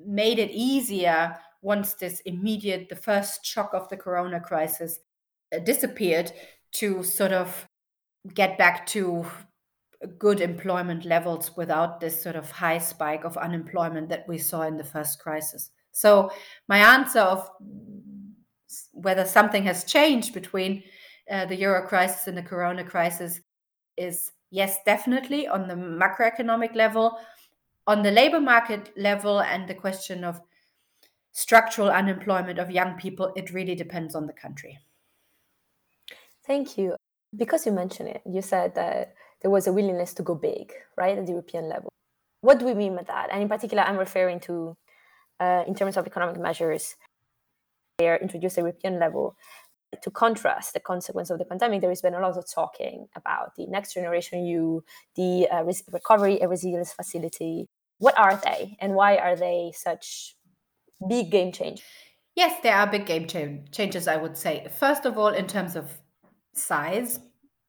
made 0.04 0.40
it 0.40 0.50
easier 0.50 1.36
once 1.62 1.94
this 1.94 2.18
immediate, 2.20 2.88
the 2.88 2.96
first 2.96 3.46
shock 3.46 3.70
of 3.74 3.88
the 3.90 3.96
corona 3.96 4.40
crisis 4.40 4.98
uh, 5.54 5.60
disappeared 5.60 6.32
to 6.72 7.04
sort 7.04 7.32
of 7.32 7.68
get 8.34 8.58
back 8.58 8.84
to 8.86 9.24
good 10.18 10.40
employment 10.40 11.04
levels 11.04 11.56
without 11.56 12.00
this 12.00 12.22
sort 12.22 12.36
of 12.36 12.50
high 12.50 12.78
spike 12.78 13.24
of 13.24 13.36
unemployment 13.36 14.08
that 14.08 14.26
we 14.28 14.38
saw 14.38 14.62
in 14.62 14.76
the 14.76 14.84
first 14.84 15.18
crisis. 15.18 15.70
So, 15.92 16.30
my 16.68 16.78
answer 16.78 17.20
of 17.20 17.50
whether 18.92 19.24
something 19.24 19.64
has 19.64 19.84
changed 19.84 20.34
between 20.34 20.82
uh, 21.30 21.46
the 21.46 21.56
euro 21.56 21.86
crisis 21.86 22.26
and 22.26 22.36
the 22.36 22.42
corona 22.42 22.84
crisis 22.84 23.40
is 23.96 24.32
yes, 24.50 24.78
definitely 24.84 25.46
on 25.46 25.68
the 25.68 25.74
macroeconomic 25.74 26.74
level. 26.74 27.18
On 27.86 28.02
the 28.02 28.10
labor 28.10 28.40
market 28.40 28.92
level 28.96 29.40
and 29.40 29.66
the 29.66 29.74
question 29.74 30.22
of 30.22 30.40
structural 31.32 31.90
unemployment 31.90 32.58
of 32.58 32.70
young 32.70 32.96
people, 32.96 33.32
it 33.36 33.52
really 33.52 33.74
depends 33.74 34.14
on 34.14 34.26
the 34.26 34.32
country. 34.32 34.78
Thank 36.46 36.78
you. 36.78 36.96
Because 37.36 37.66
you 37.66 37.72
mentioned 37.72 38.08
it, 38.08 38.22
you 38.24 38.40
said 38.40 38.74
that 38.74 39.14
there 39.42 39.50
was 39.50 39.66
a 39.66 39.72
willingness 39.72 40.14
to 40.14 40.22
go 40.22 40.34
big, 40.34 40.72
right, 40.96 41.18
at 41.18 41.26
the 41.26 41.32
European 41.32 41.68
level. 41.68 41.88
What 42.40 42.58
do 42.58 42.66
we 42.66 42.74
mean 42.74 42.96
by 42.96 43.02
that? 43.02 43.30
And 43.32 43.42
in 43.42 43.48
particular, 43.48 43.82
I'm 43.82 43.96
referring 43.96 44.40
to, 44.40 44.76
uh, 45.40 45.64
in 45.66 45.74
terms 45.74 45.96
of 45.96 46.06
economic 46.06 46.40
measures, 46.40 46.96
they 47.98 48.08
are 48.08 48.16
introduced 48.16 48.58
at 48.58 48.62
European 48.62 48.98
level 48.98 49.36
to 50.02 50.10
contrast 50.10 50.74
the 50.74 50.80
consequence 50.80 51.30
of 51.30 51.38
the 51.38 51.44
pandemic, 51.44 51.80
there 51.80 51.90
has 51.90 52.02
been 52.02 52.14
a 52.14 52.20
lot 52.20 52.36
of 52.36 52.50
talking 52.50 53.06
about 53.16 53.56
the 53.56 53.66
next 53.66 53.94
generation 53.94 54.44
EU, 54.44 54.80
the 55.16 55.48
uh, 55.50 55.64
recovery 55.90 56.40
and 56.40 56.50
resilience 56.50 56.92
facility. 56.92 57.66
What 57.98 58.16
are 58.18 58.36
they, 58.36 58.76
and 58.80 58.94
why 58.94 59.16
are 59.16 59.34
they 59.34 59.72
such 59.74 60.36
big 61.08 61.30
game 61.30 61.52
change? 61.52 61.82
Yes, 62.36 62.60
there 62.62 62.74
are 62.74 62.86
big 62.86 63.06
game 63.06 63.26
ch- 63.26 63.72
changes. 63.72 64.06
I 64.06 64.16
would 64.16 64.36
say. 64.36 64.68
First 64.78 65.04
of 65.04 65.18
all, 65.18 65.28
in 65.28 65.46
terms 65.46 65.74
of 65.74 65.98
size, 66.54 67.18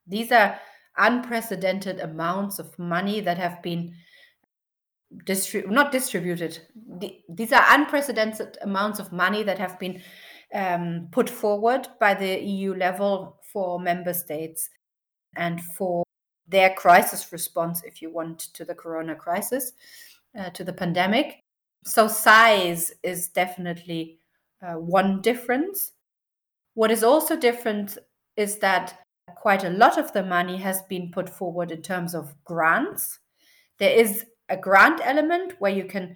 these 0.05 0.31
are 0.31 0.59
unprecedented 0.97 1.99
amounts 1.99 2.59
of 2.59 2.77
money 2.77 3.21
that 3.21 3.37
have 3.37 3.61
been 3.61 3.93
not 5.67 5.91
distributed. 5.91 6.59
these 7.29 7.51
are 7.51 7.65
unprecedented 7.69 8.57
amounts 8.61 8.99
of 8.99 9.11
money 9.11 9.41
that 9.43 9.57
have 9.57 9.79
been 9.79 10.01
um, 10.53 11.07
put 11.11 11.29
forward 11.29 11.87
by 11.99 12.13
the 12.13 12.39
EU 12.39 12.75
level 12.75 13.39
for 13.51 13.79
member 13.79 14.13
states 14.13 14.69
and 15.35 15.61
for 15.77 16.03
their 16.47 16.73
crisis 16.73 17.31
response, 17.31 17.83
if 17.83 18.01
you 18.01 18.11
want, 18.11 18.39
to 18.39 18.65
the 18.65 18.73
corona 18.73 19.15
crisis, 19.15 19.73
uh, 20.37 20.49
to 20.49 20.63
the 20.63 20.73
pandemic. 20.73 21.43
So, 21.85 22.07
size 22.07 22.91
is 23.03 23.29
definitely 23.29 24.19
uh, 24.61 24.73
one 24.73 25.21
difference. 25.21 25.93
What 26.73 26.91
is 26.91 27.03
also 27.03 27.35
different 27.35 27.97
is 28.35 28.57
that 28.57 28.99
quite 29.35 29.63
a 29.63 29.69
lot 29.69 29.97
of 29.97 30.13
the 30.13 30.23
money 30.23 30.57
has 30.57 30.81
been 30.83 31.11
put 31.11 31.29
forward 31.29 31.71
in 31.71 31.81
terms 31.81 32.13
of 32.13 32.33
grants. 32.43 33.19
There 33.77 33.91
is 33.91 34.25
a 34.49 34.57
grant 34.57 35.01
element 35.03 35.53
where 35.59 35.71
you 35.71 35.85
can 35.85 36.15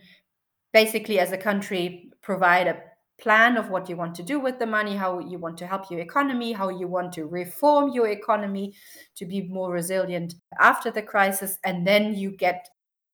basically, 0.73 1.19
as 1.19 1.31
a 1.31 1.37
country, 1.37 2.11
provide 2.21 2.67
a 2.67 2.81
plan 3.21 3.57
of 3.57 3.69
what 3.69 3.87
you 3.87 3.95
want 3.95 4.15
to 4.15 4.23
do 4.23 4.39
with 4.39 4.59
the 4.59 4.65
money, 4.65 4.95
how 4.95 5.19
you 5.19 5.37
want 5.37 5.57
to 5.57 5.67
help 5.67 5.89
your 5.89 5.99
economy, 5.99 6.51
how 6.51 6.69
you 6.69 6.87
want 6.87 7.13
to 7.13 7.25
reform 7.25 7.91
your 7.93 8.07
economy 8.07 8.73
to 9.15 9.25
be 9.25 9.43
more 9.43 9.71
resilient 9.71 10.33
after 10.59 10.91
the 10.91 11.01
crisis. 11.01 11.57
And 11.63 11.85
then 11.85 12.15
you 12.15 12.31
get, 12.31 12.67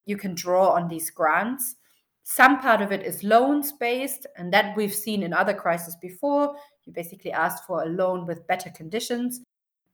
you 0.06 0.18
can 0.18 0.34
draw 0.36 0.70
on 0.70 0.88
these 0.88 1.10
grants. 1.10 1.76
Some 2.24 2.60
part 2.60 2.82
of 2.82 2.92
it 2.92 3.04
is 3.04 3.24
loans 3.24 3.72
based, 3.72 4.26
and 4.38 4.54
that 4.54 4.78
we've 4.78 4.94
seen 4.94 5.24
in 5.24 5.34
other 5.34 5.54
crises 5.54 5.98
before. 6.02 6.56
You 6.86 6.94
basically 6.94 7.32
asked 7.32 7.66
for 7.66 7.84
a 7.84 7.90
loan 7.90 8.26
with 8.26 8.48
better 8.48 8.70
conditions. 8.70 9.42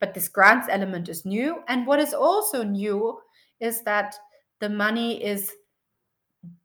But 0.05 0.13
this 0.13 0.29
grants 0.29 0.67
element 0.69 1.09
is 1.09 1.25
new. 1.25 1.63
And 1.67 1.87
what 1.87 1.99
is 1.99 2.13
also 2.13 2.61
new 2.61 3.17
is 3.59 3.81
that 3.85 4.13
the 4.59 4.69
money 4.69 5.23
is 5.23 5.51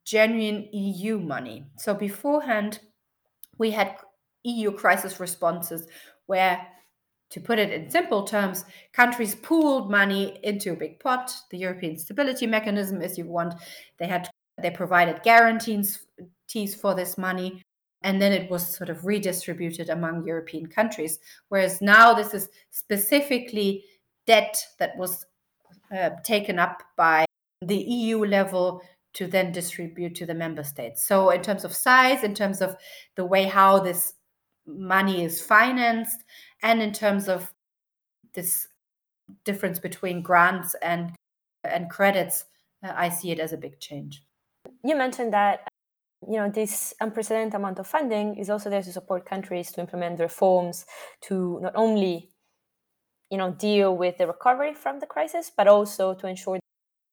genuine 0.05 0.69
EU 0.75 1.19
money. 1.19 1.65
So 1.79 1.95
beforehand, 1.95 2.81
we 3.57 3.71
had 3.71 3.97
EU 4.45 4.73
crisis 4.73 5.21
responses 5.21 5.87
where, 6.27 6.67
to 7.31 7.41
put 7.41 7.59
it 7.59 7.73
in 7.73 7.89
simple 7.89 8.25
terms, 8.25 8.67
countries 8.93 9.35
pooled 9.35 9.91
money 9.91 10.39
into 10.43 10.73
a 10.73 10.77
big 10.77 11.01
pot. 11.01 11.35
The 11.51 11.57
European 11.57 11.97
Stability 11.97 12.47
Mechanism, 12.47 13.01
if 13.01 13.17
you 13.17 13.25
want, 13.25 13.55
they 13.99 14.07
had 14.07 14.29
they 14.61 14.71
provided 14.71 15.23
guarantees 15.23 15.99
for 16.79 16.95
this 16.95 17.17
money, 17.17 17.63
and 18.03 18.21
then 18.21 18.33
it 18.33 18.51
was 18.51 18.67
sort 18.67 18.91
of 18.91 19.05
redistributed 19.05 19.91
among 19.91 20.25
European 20.25 20.67
countries. 20.67 21.19
Whereas 21.49 21.83
now 21.83 22.15
this 22.15 22.35
is 22.35 22.49
specifically 22.71 23.85
debt 24.27 24.57
that 24.79 24.97
was 24.97 25.27
uh, 25.95 26.11
taken 26.25 26.59
up 26.59 26.83
by 26.97 27.27
the 27.63 27.77
EU 27.77 28.25
level 28.25 28.83
to 29.13 29.27
then 29.27 29.53
distribute 29.53 30.15
to 30.15 30.27
the 30.27 30.35
member 30.35 30.63
states. 30.63 31.05
So, 31.05 31.31
in 31.31 31.43
terms 31.43 31.65
of 31.65 31.75
size, 31.75 32.23
in 32.23 32.35
terms 32.35 32.61
of 32.61 32.77
the 33.17 33.25
way 33.25 33.45
how 33.45 33.81
this 33.81 34.15
money 34.67 35.25
is 35.25 35.43
financed, 35.43 36.23
and 36.63 36.81
in 36.81 36.93
terms 36.93 37.29
of 37.29 37.53
this 38.35 38.69
difference 39.45 39.79
between 39.79 40.23
grants 40.23 40.75
and 40.81 41.13
and 41.65 41.91
credits, 41.91 42.45
uh, 42.85 42.93
I 42.95 43.09
see 43.09 43.33
it 43.33 43.41
as 43.41 43.53
a 43.53 43.59
big 43.59 43.81
change. 43.81 44.23
You 44.85 44.97
mentioned 44.97 45.33
that 45.33 45.69
you 46.29 46.37
know 46.37 46.51
this 46.51 46.93
unprecedented 47.01 47.55
amount 47.55 47.79
of 47.79 47.87
funding 47.87 48.37
is 48.37 48.51
also 48.51 48.69
there 48.69 48.83
to 48.83 48.93
support 48.93 49.25
countries 49.25 49.73
to 49.73 49.81
implement 49.81 50.21
reforms 50.21 50.85
to 51.23 51.59
not 51.63 51.73
only 51.75 52.31
you 53.31 53.39
know 53.39 53.53
deal 53.53 53.97
with 53.97 54.19
the 54.19 54.27
recovery 54.27 54.75
from 54.75 55.01
the 55.01 55.07
crisis, 55.07 55.51
but 55.57 55.67
also 55.69 56.15
to 56.15 56.27
ensure 56.27 56.59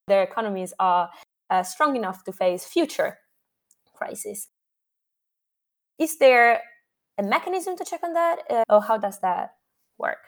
their 0.08 0.22
economies 0.22 0.74
are 0.78 1.10
uh, 1.50 1.62
strong 1.62 1.96
enough 1.96 2.24
to 2.24 2.32
face 2.32 2.64
future 2.64 3.18
crises. 3.94 4.48
Is 5.98 6.18
there 6.18 6.60
a 7.18 7.22
mechanism 7.22 7.76
to 7.76 7.84
check 7.84 8.00
on 8.02 8.12
that, 8.12 8.38
uh, 8.50 8.64
or 8.68 8.82
how 8.82 8.98
does 8.98 9.18
that 9.20 9.50
work? 9.98 10.18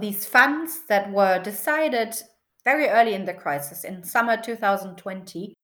These 0.00 0.24
funds 0.24 0.80
that 0.88 1.12
were 1.12 1.38
decided 1.42 2.14
very 2.64 2.88
early 2.88 3.14
in 3.14 3.24
the 3.24 3.34
crisis, 3.34 3.84
in 3.84 4.02
summer 4.02 4.36
2020, 4.36 5.54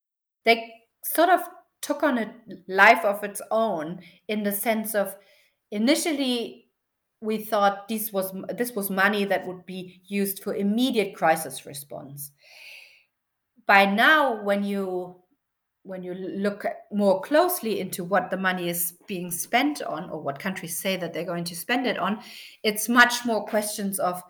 they 0.45 0.73
sort 1.03 1.29
of 1.29 1.41
took 1.85 2.03
on 2.03 2.17
a 2.17 2.35
life 2.67 3.05
of 3.05 3.23
its 3.23 3.43
own 3.51 4.01
in 4.27 4.43
the 4.43 4.53
sense 4.53 4.95
of 4.95 5.15
initially 5.71 6.65
we 7.21 7.37
thought 7.37 7.89
this 7.89 8.11
was 8.11 8.33
this 8.57 8.73
was 8.73 8.89
money 8.89 9.27
that 9.27 9.47
would 9.47 9.67
be 9.67 10.01
used 10.07 10.43
for 10.43 10.55
immediate 10.55 11.15
crisis 11.15 11.67
response. 11.67 12.31
By 13.67 13.85
now 13.85 14.43
when 14.43 14.65
you 14.65 15.17
when 15.83 16.03
you 16.03 16.15
look 16.15 16.65
more 16.91 17.21
closely 17.21 17.81
into 17.81 18.03
what 18.03 18.31
the 18.31 18.39
money 18.39 18.71
is 18.71 18.95
being 19.07 19.31
spent 19.31 19.83
on 19.83 20.09
or 20.09 20.23
what 20.23 20.39
countries 20.39 20.79
say 20.79 20.97
that 20.97 21.13
they're 21.13 21.27
going 21.27 21.45
to 21.45 21.55
spend 21.55 21.87
it 21.87 21.99
on 21.99 22.19
it's 22.63 22.89
much 22.89 23.27
more 23.27 23.45
questions 23.45 23.99
of 23.99 24.23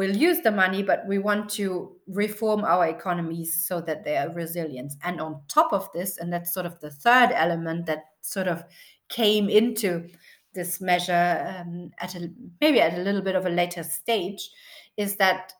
we'll 0.00 0.16
use 0.16 0.40
the 0.40 0.50
money 0.50 0.82
but 0.82 1.06
we 1.06 1.18
want 1.18 1.46
to 1.46 1.94
reform 2.06 2.64
our 2.64 2.86
economies 2.86 3.66
so 3.68 3.82
that 3.82 4.02
they 4.02 4.16
are 4.16 4.30
resilient. 4.30 4.94
And 5.04 5.20
on 5.20 5.42
top 5.46 5.74
of 5.74 5.90
this 5.92 6.16
and 6.16 6.32
that's 6.32 6.54
sort 6.54 6.64
of 6.64 6.80
the 6.80 6.90
third 6.90 7.32
element 7.34 7.84
that 7.84 8.04
sort 8.22 8.48
of 8.48 8.64
came 9.10 9.50
into 9.50 10.08
this 10.54 10.80
measure 10.80 11.54
um, 11.60 11.90
at 11.98 12.14
a 12.14 12.30
maybe 12.62 12.80
at 12.80 12.98
a 12.98 13.02
little 13.02 13.20
bit 13.20 13.36
of 13.36 13.44
a 13.44 13.50
later 13.50 13.82
stage 13.82 14.48
is 14.96 15.16
that 15.16 15.52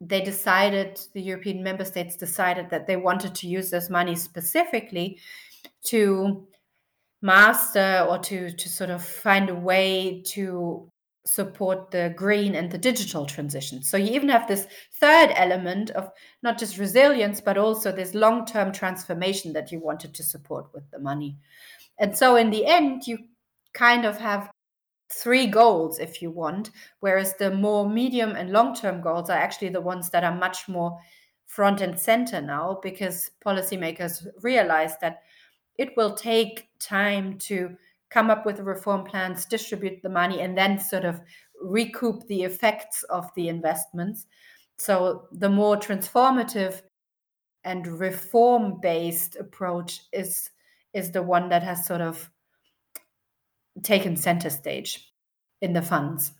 they 0.00 0.20
decided, 0.20 1.00
the 1.12 1.20
European 1.20 1.60
member 1.60 1.84
states 1.84 2.16
decided 2.16 2.70
that 2.70 2.86
they 2.86 2.96
wanted 2.96 3.34
to 3.34 3.48
use 3.48 3.70
this 3.70 3.90
money 3.90 4.14
specifically 4.14 5.18
to 5.86 6.46
master 7.22 8.06
or 8.08 8.18
to, 8.18 8.52
to 8.52 8.68
sort 8.68 8.90
of 8.90 9.02
find 9.04 9.50
a 9.50 9.54
way 9.54 10.22
to 10.26 10.89
support 11.26 11.90
the 11.90 12.12
green 12.16 12.54
and 12.54 12.70
the 12.70 12.78
digital 12.78 13.26
transition. 13.26 13.82
So 13.82 13.96
you 13.96 14.12
even 14.14 14.28
have 14.30 14.48
this 14.48 14.66
third 14.94 15.32
element 15.36 15.90
of 15.90 16.10
not 16.42 16.58
just 16.58 16.78
resilience, 16.78 17.40
but 17.40 17.58
also 17.58 17.92
this 17.92 18.14
long 18.14 18.46
term 18.46 18.72
transformation 18.72 19.52
that 19.52 19.70
you 19.70 19.80
wanted 19.80 20.14
to 20.14 20.22
support 20.22 20.66
with 20.72 20.90
the 20.90 20.98
money. 20.98 21.36
And 21.98 22.16
so 22.16 22.36
in 22.36 22.50
the 22.50 22.66
end, 22.66 23.06
you 23.06 23.18
kind 23.74 24.04
of 24.04 24.18
have 24.18 24.50
three 25.12 25.46
goals 25.46 25.98
if 25.98 26.22
you 26.22 26.30
want 26.30 26.70
whereas 27.00 27.34
the 27.36 27.50
more 27.50 27.88
medium 27.88 28.30
and 28.36 28.52
long 28.52 28.74
term 28.74 29.00
goals 29.00 29.28
are 29.28 29.38
actually 29.38 29.68
the 29.68 29.80
ones 29.80 30.08
that 30.10 30.22
are 30.22 30.36
much 30.36 30.68
more 30.68 30.96
front 31.46 31.80
and 31.80 31.98
center 31.98 32.40
now 32.40 32.78
because 32.80 33.32
policymakers 33.44 34.24
realize 34.42 34.96
that 34.98 35.22
it 35.78 35.96
will 35.96 36.14
take 36.14 36.68
time 36.78 37.36
to 37.38 37.76
come 38.10 38.30
up 38.30 38.44
with 38.44 38.56
the 38.56 38.64
reform 38.64 39.04
plans, 39.04 39.46
distribute 39.46 40.02
the 40.02 40.08
money, 40.08 40.40
and 40.40 40.56
then 40.56 40.78
sort 40.78 41.04
of 41.04 41.20
recoup 41.62 42.26
the 42.26 42.42
effects 42.42 43.02
of 43.04 43.30
the 43.36 43.48
investments. 43.48 44.26
So 44.78 45.28
the 45.32 45.48
more 45.48 45.76
transformative 45.76 46.82
and 47.64 47.86
reform 47.86 48.80
based 48.80 49.36
approach 49.36 50.00
is 50.12 50.50
is 50.92 51.12
the 51.12 51.22
one 51.22 51.48
that 51.50 51.62
has 51.62 51.86
sort 51.86 52.00
of 52.00 52.30
taken 53.82 54.16
center 54.16 54.50
stage 54.50 55.12
in 55.60 55.72
the 55.72 55.82
funds. 55.82 56.32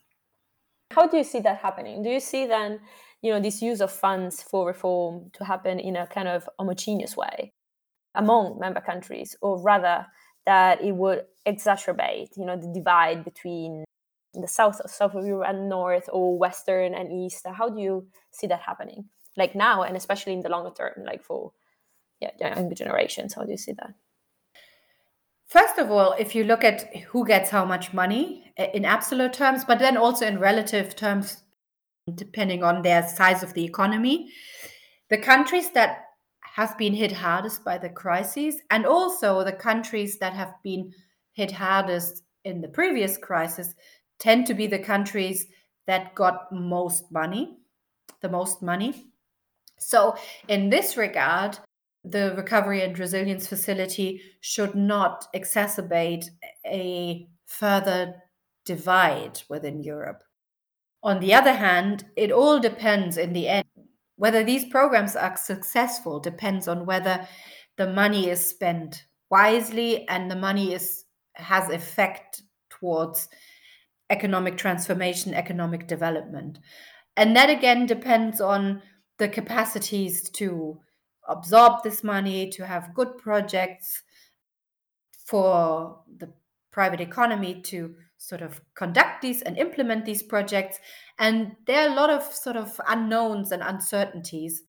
How 0.91 1.07
do 1.07 1.17
you 1.19 1.25
see 1.25 1.41
that 1.41 1.59
happening? 1.59 2.03
Do 2.03 2.11
you 2.11 2.19
see 2.19 2.47
then, 2.47 2.81
you 3.23 3.33
know, 3.33 3.41
this 3.41 3.63
use 3.63 3.81
of 3.81 3.93
funds 3.93 4.43
for 4.43 4.67
reform 4.67 5.31
to 5.35 5.45
happen 5.45 5.79
in 5.79 5.95
a 5.95 6.07
kind 6.07 6.27
of 6.27 6.49
homogeneous 6.59 7.17
way 7.17 7.53
among 8.17 8.59
member 8.59 8.81
countries, 8.81 9.37
or 9.41 9.63
rather 9.63 10.05
that 10.47 10.83
it 10.83 10.93
would 10.93 11.25
exacerbate, 11.47 12.37
you 12.37 12.45
know, 12.45 12.57
the 12.57 12.73
divide 12.73 13.25
between 13.25 13.85
the 14.35 14.49
south, 14.49 14.81
south 14.91 15.15
of 15.15 15.27
Europe 15.27 15.49
and 15.49 15.69
north, 15.69 16.09
or 16.13 16.39
western 16.39 16.95
and 16.95 17.13
east? 17.13 17.47
How 17.47 17.69
do 17.69 17.81
you 17.81 18.07
see 18.31 18.47
that 18.47 18.61
happening? 18.61 19.07
Like 19.37 19.55
now, 19.55 19.83
and 19.83 19.97
especially 19.97 20.33
in 20.33 20.41
the 20.41 20.49
longer 20.49 20.71
term, 20.77 21.05
like 21.05 21.23
for 21.23 21.53
yeah, 22.21 22.31
younger 22.57 22.75
generations. 22.75 23.35
How 23.35 23.45
do 23.45 23.51
you 23.51 23.57
see 23.57 23.73
that? 23.73 23.95
First 25.47 25.79
of 25.79 25.91
all, 25.91 26.15
if 26.19 26.35
you 26.35 26.45
look 26.45 26.63
at 26.63 26.95
who 27.09 27.27
gets 27.27 27.51
how 27.51 27.65
much 27.65 27.93
money 27.93 28.53
in 28.57 28.85
absolute 28.85 29.33
terms, 29.33 29.65
but 29.65 29.81
then 29.81 29.97
also 29.97 30.27
in 30.27 30.39
relative 30.39 30.95
terms, 30.95 31.43
depending 32.15 32.63
on 32.63 32.83
their 32.83 33.07
size 33.09 33.43
of 33.43 33.55
the 33.55 33.65
economy, 33.65 34.31
the 35.09 35.19
countries 35.19 35.71
that 35.71 36.05
have 36.61 36.77
been 36.77 36.93
hit 36.93 37.11
hardest 37.11 37.65
by 37.65 37.79
the 37.79 37.89
crises, 37.89 38.57
and 38.69 38.85
also 38.85 39.43
the 39.43 39.53
countries 39.53 40.19
that 40.19 40.35
have 40.35 40.53
been 40.63 40.93
hit 41.33 41.51
hardest 41.51 42.23
in 42.45 42.61
the 42.61 42.69
previous 42.69 43.17
crisis, 43.17 43.75
tend 44.19 44.47
to 44.47 44.53
be 44.53 44.67
the 44.67 44.79
countries 44.79 45.47
that 45.87 46.15
got 46.15 46.53
most 46.53 47.11
money, 47.11 47.57
the 48.21 48.29
most 48.29 48.61
money. 48.61 49.07
So, 49.79 50.17
in 50.49 50.69
this 50.69 50.99
regard, 50.99 51.59
the 52.05 52.35
recovery 52.37 52.83
and 52.83 52.99
resilience 52.99 53.47
facility 53.47 54.21
should 54.43 54.75
not 54.75 55.25
exacerbate 55.35 56.27
a 56.67 57.27
further 57.47 58.17
divide 58.67 59.41
within 59.49 59.83
Europe. 59.83 60.23
On 61.03 61.21
the 61.21 61.33
other 61.33 61.55
hand, 61.55 62.05
it 62.17 62.31
all 62.31 62.61
depends 62.61 63.17
in 63.17 63.33
the 63.33 63.49
end. 63.49 63.65
Whether 64.21 64.45
these 64.45 64.67
programs 64.67 65.17
are 65.17 65.35
successful 65.39 66.21
depends 66.21 66.69
on 66.69 66.85
whether 66.85 67.27
the 67.79 67.91
money 67.91 68.29
is 68.29 68.45
spent 68.45 69.07
wisely 69.31 70.07
and 70.09 70.31
the 70.31 70.37
money 70.37 70.75
is 70.75 71.05
has 71.37 71.71
effect 71.71 72.43
towards 72.69 73.31
economic 74.11 74.59
transformation, 74.59 75.33
economic 75.33 75.87
development. 75.87 76.59
And 77.17 77.35
that 77.35 77.49
again 77.49 77.87
depends 77.87 78.43
on 78.43 78.83
the 79.17 79.27
capacities 79.27 80.29
to 80.33 80.79
absorb 81.27 81.83
this 81.83 82.05
money, 82.05 82.51
to 82.51 82.67
have 82.67 82.93
good 82.93 83.17
projects 83.17 84.03
for 85.25 85.99
the 86.19 86.31
private 86.73 87.01
economy 87.01 87.63
to 87.63 87.95
sort 88.21 88.43
of 88.43 88.61
conduct 88.75 89.23
these 89.23 89.41
and 89.41 89.57
implement 89.57 90.05
these 90.05 90.23
projects. 90.23 90.79
And 91.19 91.57
there 91.67 91.83
are 91.83 91.91
a 91.91 91.95
lot 91.95 92.11
of 92.11 92.23
sort 92.23 92.57
of 92.57 92.79
unknowns 92.87 93.51
and 93.51 93.63
uncertainties 93.63 94.63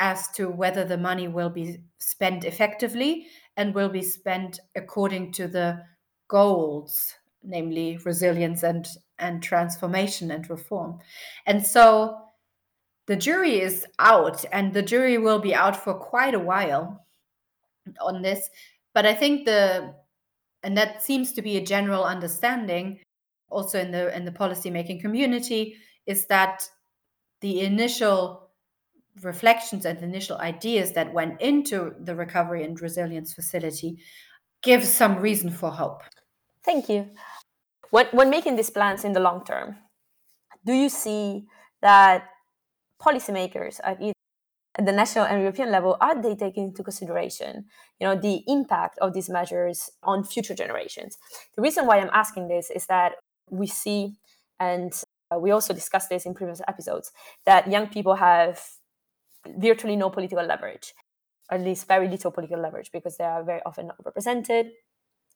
as 0.00 0.26
to 0.32 0.48
whether 0.48 0.84
the 0.84 0.98
money 0.98 1.28
will 1.28 1.48
be 1.48 1.78
spent 1.98 2.44
effectively 2.44 3.28
and 3.56 3.72
will 3.72 3.88
be 3.88 4.02
spent 4.02 4.58
according 4.74 5.30
to 5.32 5.46
the 5.46 5.80
goals, 6.26 7.14
namely 7.44 7.98
resilience 8.04 8.64
and, 8.64 8.88
and 9.16 9.44
transformation 9.44 10.32
and 10.32 10.50
reform. 10.50 10.98
And 11.46 11.64
so 11.64 12.18
the 13.06 13.16
jury 13.16 13.60
is 13.60 13.86
out, 14.00 14.44
and 14.50 14.74
the 14.74 14.82
jury 14.82 15.18
will 15.18 15.38
be 15.38 15.54
out 15.54 15.76
for 15.76 15.94
quite 15.94 16.34
a 16.34 16.40
while 16.40 17.06
on 18.00 18.22
this. 18.22 18.48
But 18.92 19.06
I 19.06 19.14
think 19.14 19.44
the 19.44 19.94
and 20.62 20.76
that 20.76 21.02
seems 21.02 21.32
to 21.32 21.42
be 21.42 21.56
a 21.56 21.64
general 21.64 22.04
understanding 22.04 23.00
also 23.50 23.78
in 23.78 23.90
the 23.90 24.14
in 24.16 24.24
the 24.24 24.32
policymaking 24.32 25.00
community 25.00 25.76
is 26.06 26.26
that 26.26 26.68
the 27.40 27.60
initial 27.60 28.50
reflections 29.22 29.84
and 29.84 30.02
initial 30.02 30.38
ideas 30.38 30.92
that 30.92 31.12
went 31.12 31.40
into 31.40 31.94
the 32.00 32.14
recovery 32.14 32.64
and 32.64 32.80
resilience 32.80 33.34
facility 33.34 33.98
give 34.62 34.84
some 34.84 35.18
reason 35.18 35.50
for 35.50 35.70
hope. 35.70 36.02
Thank 36.64 36.88
you. 36.88 37.10
When, 37.90 38.06
when 38.12 38.30
making 38.30 38.56
these 38.56 38.70
plans 38.70 39.04
in 39.04 39.12
the 39.12 39.20
long 39.20 39.44
term, 39.44 39.76
do 40.64 40.72
you 40.72 40.88
see 40.88 41.44
that 41.82 42.28
policymakers 43.00 43.80
at 43.84 44.00
either 44.00 44.14
at 44.76 44.86
the 44.86 44.92
national 44.92 45.26
and 45.26 45.40
European 45.40 45.70
level, 45.70 45.96
are 46.00 46.20
they 46.20 46.34
taking 46.34 46.64
into 46.64 46.82
consideration, 46.82 47.66
you 48.00 48.06
know, 48.06 48.16
the 48.16 48.42
impact 48.46 48.98
of 49.00 49.12
these 49.12 49.28
measures 49.28 49.90
on 50.02 50.24
future 50.24 50.54
generations? 50.54 51.18
The 51.56 51.62
reason 51.62 51.86
why 51.86 51.98
I'm 51.98 52.10
asking 52.12 52.48
this 52.48 52.70
is 52.70 52.86
that 52.86 53.12
we 53.50 53.66
see, 53.66 54.14
and 54.58 54.92
uh, 55.30 55.38
we 55.38 55.50
also 55.50 55.74
discussed 55.74 56.08
this 56.08 56.24
in 56.24 56.34
previous 56.34 56.62
episodes, 56.66 57.12
that 57.44 57.70
young 57.70 57.88
people 57.88 58.14
have 58.14 58.62
virtually 59.58 59.96
no 59.96 60.08
political 60.08 60.44
leverage, 60.44 60.94
or 61.50 61.58
at 61.58 61.64
least 61.64 61.86
very 61.86 62.08
little 62.08 62.30
political 62.30 62.60
leverage, 62.60 62.90
because 62.92 63.18
they 63.18 63.24
are 63.24 63.44
very 63.44 63.60
often 63.66 63.88
not 63.88 63.96
represented 64.04 64.70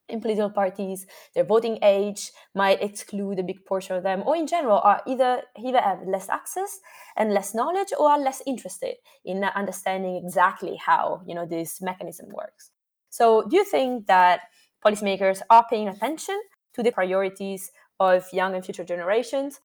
in 0.08 0.20
political 0.20 0.50
parties, 0.50 1.06
their 1.34 1.44
voting 1.44 1.78
age 1.82 2.30
might 2.54 2.82
exclude 2.82 3.38
a 3.38 3.42
big 3.42 3.64
portion 3.64 3.96
of 3.96 4.02
them, 4.02 4.22
or 4.24 4.36
in 4.36 4.46
general 4.46 4.78
are 4.78 5.02
either 5.06 5.42
either 5.58 5.80
have 5.80 6.06
less 6.06 6.28
access 6.28 6.78
and 7.16 7.32
less 7.32 7.54
knowledge, 7.54 7.92
or 7.98 8.10
are 8.10 8.18
less 8.18 8.42
interested 8.46 8.94
in 9.24 9.42
understanding 9.44 10.16
exactly 10.16 10.76
how 10.76 11.22
you 11.26 11.34
know 11.34 11.46
this 11.46 11.80
mechanism 11.80 12.28
works. 12.30 12.70
So, 13.10 13.46
do 13.48 13.56
you 13.56 13.64
think 13.64 14.06
that 14.06 14.40
policymakers 14.84 15.42
are 15.50 15.66
paying 15.68 15.88
attention 15.88 16.40
to 16.74 16.82
the 16.82 16.92
priorities 16.92 17.70
of 17.98 18.26
young 18.32 18.54
and 18.54 18.64
future 18.64 18.84
generations, 18.84 19.60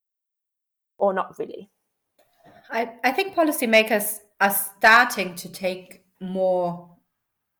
or 0.97 1.13
not 1.13 1.37
really? 1.37 1.69
I, 2.71 2.93
I 3.03 3.11
think 3.11 3.35
policymakers 3.35 4.19
are 4.39 4.51
starting 4.51 5.35
to 5.35 5.51
take 5.51 6.05
more 6.19 6.89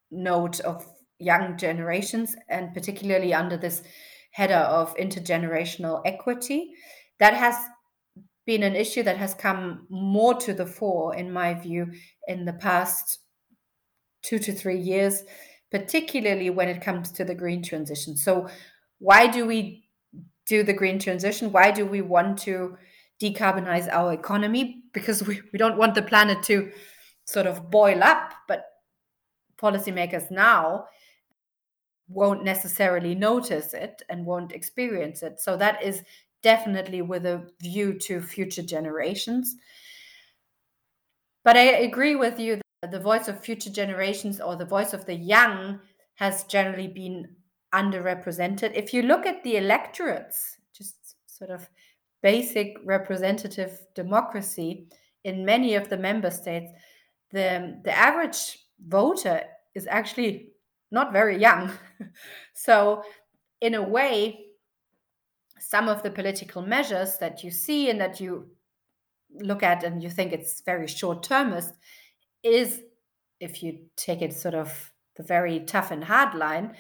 note 0.10 0.60
of 0.62 0.86
young 1.22 1.58
generations, 1.58 2.36
and 2.50 2.74
particularly 2.74 3.34
under 3.34 3.58
this 3.58 3.84
header 4.32 4.56
of 4.56 4.96
intergenerational 4.98 6.02
equity. 6.06 6.74
That 7.20 7.34
has 7.34 7.56
been 8.46 8.64
an 8.64 8.76
issue 8.76 9.04
that 9.04 9.18
has 9.18 9.34
come 9.34 9.86
more 9.90 10.34
to 10.36 10.54
the 10.54 10.66
fore, 10.66 11.16
in 11.16 11.32
my 11.32 11.54
view, 11.54 11.92
in 12.28 12.46
the 12.46 12.54
past 12.54 13.20
two 14.24 14.40
to 14.40 14.52
three 14.52 14.80
years, 14.80 15.24
particularly 15.70 16.50
when 16.50 16.68
it 16.68 16.82
comes 16.82 17.12
to 17.12 17.24
the 17.24 17.36
green 17.36 17.64
transition. 17.64 18.18
So, 18.18 18.48
why 19.00 19.28
do 19.28 19.46
we 19.46 19.86
do 20.48 20.64
the 20.64 20.74
green 20.74 21.00
transition? 21.00 21.52
Why 21.52 21.72
do 21.72 21.86
we 21.86 22.02
want 22.02 22.40
to 22.40 22.78
decarbonize 23.22 23.88
our 23.92 24.14
economy? 24.14 24.84
Because 24.94 25.24
we, 25.24 25.42
we 25.54 25.60
don't 25.60 25.78
want 25.78 25.96
the 25.96 26.02
planet 26.02 26.44
to 26.44 26.72
sort 27.26 27.48
of 27.48 27.70
boil 27.72 28.04
up, 28.04 28.34
but 28.48 28.66
policymakers 29.62 30.30
now 30.32 30.86
won't 32.14 32.44
necessarily 32.44 33.16
notice 33.16 33.74
it 33.74 34.02
and 34.10 34.26
won't 34.26 34.52
experience 34.52 35.24
it. 35.24 35.40
So 35.40 35.58
that 35.58 35.82
is 35.84 36.04
definitely 36.44 37.02
with 37.02 37.26
a 37.26 37.48
view 37.62 37.98
to 38.00 38.22
future 38.22 38.64
generations. 38.64 39.56
But 41.44 41.58
I 41.58 41.62
agree 41.62 42.16
with 42.16 42.40
you 42.40 42.62
that 42.82 42.92
the 42.92 43.00
voice 43.00 43.28
of 43.28 43.40
future 43.40 43.70
generations 43.70 44.40
or 44.42 44.56
the 44.56 44.66
voice 44.66 44.94
of 44.94 45.06
the 45.06 45.16
young 45.16 45.80
has 46.16 46.44
generally 46.44 46.88
been 46.88 47.36
underrepresented. 47.74 48.76
If 48.76 48.94
you 48.94 49.04
look 49.04 49.26
at 49.26 49.44
the 49.44 49.58
electorates, 49.58 50.58
just 50.76 51.16
sort 51.26 51.50
of 51.52 51.70
basic 52.22 52.78
representative 52.84 53.80
democracy 53.96 54.88
in 55.24 55.46
many 55.46 55.76
of 55.76 55.90
the 55.90 55.98
member 55.98 56.30
states, 56.30 56.72
the, 57.32 57.80
the 57.84 57.98
average 57.98 58.60
voter 58.88 59.44
is 59.74 59.88
actually 59.88 60.50
not 60.92 61.14
very 61.14 61.40
young. 61.40 61.72
so, 62.54 63.04
in 63.60 63.76
a 63.76 63.82
way, 63.82 64.46
some 65.60 65.88
of 65.88 66.04
the 66.04 66.12
political 66.12 66.62
measures 66.62 67.18
that 67.20 67.44
you 67.44 67.52
see 67.52 67.90
and 67.90 68.02
that 68.02 68.20
you 68.20 68.48
look 69.40 69.64
at 69.64 69.84
and 69.84 70.04
you 70.04 70.10
think 70.10 70.34
it's 70.34 70.62
very 70.62 70.88
short 70.88 71.24
termist 71.24 71.74
is, 72.44 72.82
if 73.40 73.64
you 73.64 73.80
take 73.96 74.22
it 74.22 74.34
sort 74.34 74.56
of 74.56 74.92
the 75.16 75.24
very 75.24 75.62
tough 75.62 75.92
and 75.92 76.04
hard 76.04 76.36
line, 76.36 76.76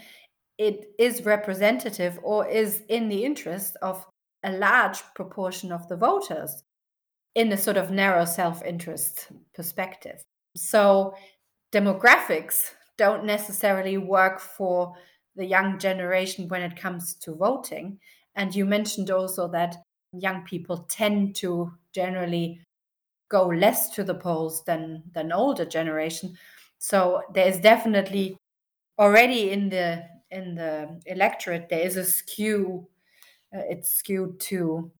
it 0.58 0.92
is 1.00 1.26
representative 1.26 2.20
or 2.24 2.48
is 2.48 2.82
in 2.90 3.10
the 3.10 3.24
interest 3.24 3.78
of 3.82 4.06
a 4.44 4.52
large 4.52 5.02
proportion 5.16 5.72
of 5.72 5.88
the 5.88 5.96
voters 5.96 6.64
in 7.36 7.52
a 7.52 7.58
sort 7.58 7.78
of 7.78 7.92
narrow 7.92 8.26
self 8.26 8.64
interest 8.64 9.28
perspective. 9.54 10.24
So, 10.56 11.16
demographics 11.72 12.72
don't 13.02 13.26
necessarily 13.26 13.98
work 13.98 14.40
for 14.40 14.94
the 15.36 15.44
young 15.44 15.80
generation 15.80 16.48
when 16.50 16.62
it 16.62 16.76
comes 16.76 17.16
to 17.16 17.34
voting. 17.34 17.98
And 18.36 18.54
you 18.54 18.64
mentioned 18.64 19.10
also 19.10 19.48
that 19.48 19.78
young 20.14 20.44
people 20.44 20.86
tend 20.88 21.36
to 21.38 21.72
generally 21.96 22.62
go 23.28 23.48
less 23.48 23.90
to 23.96 24.04
the 24.04 24.14
polls 24.14 24.64
than 24.66 25.02
than 25.16 25.32
older 25.32 25.66
generation. 25.66 26.38
So 26.78 27.24
there 27.34 27.48
is 27.48 27.60
definitely 27.60 28.38
already 29.00 29.50
in 29.50 29.70
the 29.70 30.04
in 30.30 30.54
the 30.54 31.02
electorate 31.08 31.70
there 31.70 31.88
is 31.88 31.98
a 31.98 32.06
skew. 32.06 32.88
Uh, 33.52 33.64
it's 33.68 33.90
skewed 33.90 34.40
to 34.52 34.92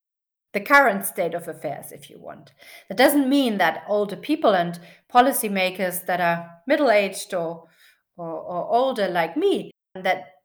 the 0.54 0.60
current 0.60 1.06
state 1.06 1.36
of 1.36 1.48
affairs, 1.48 1.92
if 1.92 2.10
you 2.10 2.20
want. 2.20 2.52
That 2.90 2.98
doesn't 2.98 3.30
mean 3.30 3.58
that 3.60 3.84
older 3.88 4.18
people 4.18 4.54
and 4.56 4.80
policymakers 5.14 6.06
that 6.08 6.20
are 6.20 6.50
middle 6.68 6.92
aged 6.92 7.34
or, 7.34 7.68
or, 8.18 8.28
or 8.28 8.70
older 8.70 9.08
like 9.08 9.36
me 9.38 9.72
that 9.96 10.36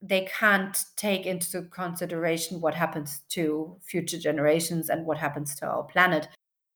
they 0.00 0.28
can't 0.38 0.84
take 0.96 1.26
into 1.26 1.62
consideration 1.62 2.60
what 2.60 2.74
happens 2.74 3.20
to 3.28 3.76
future 3.82 4.18
generations 4.18 4.88
and 4.88 5.06
what 5.06 5.18
happens 5.18 5.54
to 5.54 5.66
our 5.66 5.84
planet. 5.84 6.28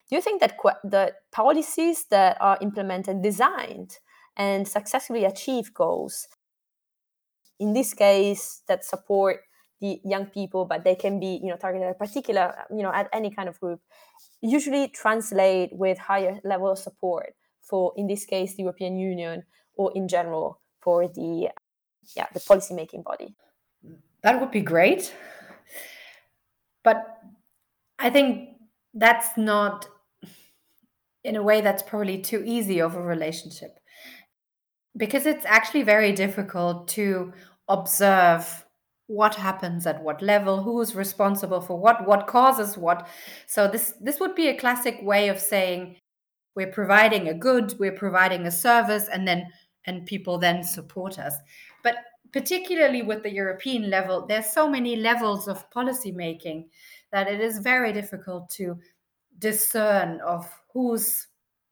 Do 0.08 0.14
you 0.14 0.22
think 0.22 0.40
that 0.40 0.56
qu- 0.56 0.78
the 0.84 1.14
policies 1.32 2.04
that 2.10 2.36
are 2.40 2.56
implemented, 2.60 3.22
designed, 3.22 3.98
and 4.36 4.68
successfully 4.68 5.24
achieve 5.24 5.74
goals, 5.74 6.28
in 7.58 7.72
this 7.72 7.94
case, 7.94 8.62
that 8.68 8.84
support 8.84 9.40
the 9.80 10.00
young 10.04 10.26
people, 10.26 10.64
but 10.64 10.84
they 10.84 10.94
can 10.94 11.18
be, 11.18 11.40
you 11.42 11.48
know, 11.48 11.56
targeted 11.56 11.88
at 11.88 11.98
particular, 11.98 12.54
you 12.70 12.82
know, 12.82 12.92
at 12.92 13.08
any 13.12 13.30
kind 13.30 13.48
of 13.48 13.58
group, 13.58 13.80
usually 14.40 14.88
translate 14.88 15.70
with 15.72 15.98
higher 15.98 16.38
level 16.44 16.70
of 16.70 16.78
support 16.78 17.34
for, 17.60 17.92
in 17.96 18.06
this 18.06 18.24
case, 18.24 18.54
the 18.54 18.62
European 18.62 18.96
Union 18.98 19.42
or 19.76 19.92
in 19.94 20.08
general 20.08 20.60
for 20.80 21.08
the 21.08 21.48
yeah 22.14 22.26
the 22.32 22.40
policy 22.40 22.74
making 22.74 23.02
body? 23.02 23.34
That 24.22 24.40
would 24.40 24.50
be 24.50 24.60
great. 24.60 25.14
But 26.82 27.02
i 27.98 28.10
think 28.10 28.50
that's 28.92 29.38
not 29.38 29.88
in 31.24 31.36
a 31.36 31.42
way 31.42 31.60
that's 31.60 31.82
probably 31.82 32.18
too 32.18 32.42
easy 32.46 32.80
of 32.80 32.94
a 32.94 33.02
relationship. 33.02 33.78
Because 34.96 35.26
it's 35.26 35.44
actually 35.44 35.82
very 35.82 36.12
difficult 36.12 36.88
to 36.88 37.32
observe 37.68 38.64
what 39.08 39.34
happens 39.34 39.86
at 39.86 40.02
what 40.02 40.22
level 40.22 40.62
who 40.62 40.80
is 40.80 40.94
responsible 40.94 41.60
for 41.60 41.78
what 41.78 42.06
what 42.06 42.26
causes 42.26 42.78
what. 42.78 43.06
So 43.46 43.68
this 43.68 43.94
this 44.00 44.20
would 44.20 44.34
be 44.34 44.48
a 44.48 44.58
classic 44.58 44.98
way 45.02 45.28
of 45.28 45.38
saying 45.38 45.96
we're 46.54 46.72
providing 46.72 47.28
a 47.28 47.34
good 47.34 47.74
we're 47.78 47.92
providing 47.92 48.46
a 48.46 48.50
service 48.50 49.08
and 49.08 49.28
then 49.28 49.48
and 49.86 50.06
people 50.06 50.38
then 50.38 50.62
support 50.62 51.18
us 51.18 51.34
but 51.82 51.96
particularly 52.32 53.02
with 53.02 53.22
the 53.22 53.32
European 53.32 53.88
level, 53.88 54.26
there's 54.26 54.50
so 54.50 54.68
many 54.68 54.96
levels 54.96 55.48
of 55.48 55.70
policy 55.70 56.12
making 56.12 56.68
that 57.12 57.28
it 57.28 57.40
is 57.40 57.58
very 57.58 57.92
difficult 57.92 58.50
to 58.50 58.78
discern 59.38 60.20
of 60.20 60.46
who's 60.72 61.28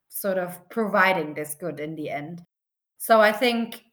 sort 0.09 0.37
of 0.37 0.57
providing 0.69 1.33
this 1.33 1.55
good 1.55 1.79
in 1.79 1.95
the 1.95 2.09
end. 2.09 2.43
So 2.97 3.21
I 3.21 3.31
think 3.31 3.83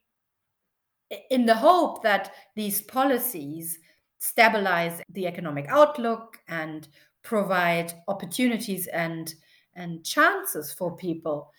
in 1.31 1.45
the 1.45 1.55
hope 1.55 2.03
that 2.03 2.33
these 2.57 2.81
policies 2.81 3.79
stabilize 4.19 5.03
the 5.11 5.27
economic 5.27 5.67
outlook 5.69 6.39
and 6.49 6.89
provide 7.23 7.93
opportunities 8.09 8.87
and 8.87 9.35
and 9.75 10.05
chances 10.05 10.73
for 10.73 10.97
people 10.97 11.51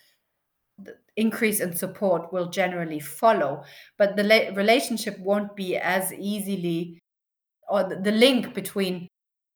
increase 1.15 1.59
in 1.59 1.75
support 1.75 2.33
will 2.33 2.49
generally 2.49 2.99
follow 2.99 3.63
but 3.97 4.15
the 4.15 4.23
la- 4.23 4.55
relationship 4.55 5.17
won't 5.19 5.55
be 5.55 5.77
as 5.77 6.11
easily 6.13 6.99
or 7.69 7.83
the, 7.83 7.95
the 7.95 8.11
link 8.11 8.53
between 8.53 9.07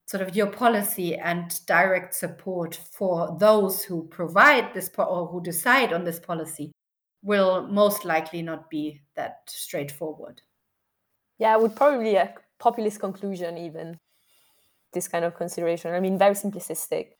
sort 0.08 0.26
of 0.26 0.36
your 0.36 0.48
policy 0.48 1.16
and 1.16 1.60
direct 1.66 2.14
support 2.14 2.80
for 2.94 3.36
those 3.40 3.84
who 3.84 4.08
provide 4.08 4.74
this 4.74 4.88
po- 4.88 5.04
or 5.04 5.28
who 5.28 5.44
decide 5.44 5.92
on 5.92 6.06
this 6.06 6.20
policy 6.20 6.72
will 7.24 7.68
most 7.68 8.06
likely 8.06 8.42
not 8.42 8.70
be 8.70 9.02
that 9.16 9.40
straightforward. 9.48 10.42
Yeah 11.40 11.56
it 11.56 11.62
would 11.62 11.76
probably 11.76 12.16
a 12.16 12.34
populist 12.60 13.00
conclusion 13.00 13.58
even 13.58 14.00
this 14.94 15.08
kind 15.08 15.26
of 15.26 15.36
consideration. 15.36 15.94
I 15.94 16.00
mean 16.00 16.18
very 16.18 16.36
simplistic 16.36 17.17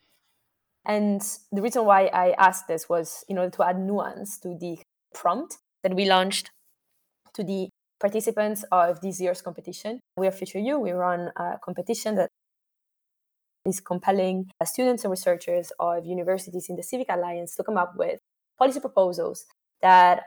and 0.88 1.22
the 1.52 1.62
reason 1.62 1.84
why 1.84 2.06
I 2.08 2.32
asked 2.38 2.68
this 2.68 2.88
was 2.88 3.26
in 3.28 3.38
order 3.38 3.52
to 3.52 3.64
add 3.64 3.78
nuance 3.78 4.40
to 4.40 4.58
the 4.58 4.80
prompt 5.14 5.58
that 5.84 5.94
we 5.94 6.06
launched 6.06 6.50
to 7.34 7.44
the 7.44 7.70
participants 8.00 8.64
of 8.72 9.02
this 9.02 9.20
year's 9.20 9.42
competition. 9.42 10.00
We 10.16 10.28
are 10.28 10.32
Future 10.32 10.60
You. 10.60 10.80
We 10.80 10.92
run 10.92 11.32
a 11.36 11.58
competition 11.64 12.16
that 12.16 12.30
is 13.66 13.82
compelling 13.82 14.50
students 14.64 15.04
and 15.04 15.12
researchers 15.12 15.74
of 15.78 16.06
universities 16.06 16.68
in 16.70 16.78
the 16.78 16.84
CIVICA 16.84 17.16
Alliance 17.16 17.56
to 17.56 17.64
come 17.64 17.78
up 17.78 17.94
with 17.98 18.20
policy 18.58 18.80
proposals 18.80 19.46
that 19.82 20.24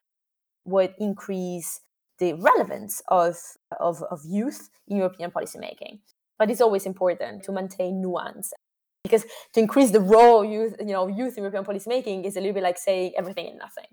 would 0.67 0.95
increase 0.99 1.81
the 2.19 2.35
relevance 2.35 3.03
of, 3.09 3.37
of, 3.81 4.03
of 4.11 4.21
youth 4.27 4.69
in 4.87 4.99
European 4.99 5.31
policymaking. 5.31 6.01
But 6.39 6.51
it's 6.51 6.61
always 6.61 6.85
important 6.85 7.45
to 7.45 7.53
maintain 7.53 8.03
nuance 8.03 8.53
because 9.03 9.25
to 9.55 9.61
increase 9.61 9.91
the 9.91 10.01
role 10.01 10.45
youth, 10.45 10.77
you 10.79 10.87
know, 10.87 11.07
youth 11.09 11.37
European 11.37 11.65
policymaking 11.65 12.25
is 12.25 12.37
a 12.37 12.41
little 12.41 12.55
bit 12.55 12.63
like 12.63 12.79
saying 12.79 13.13
everything 13.17 13.49
and 13.49 13.59
nothing. 13.59 13.87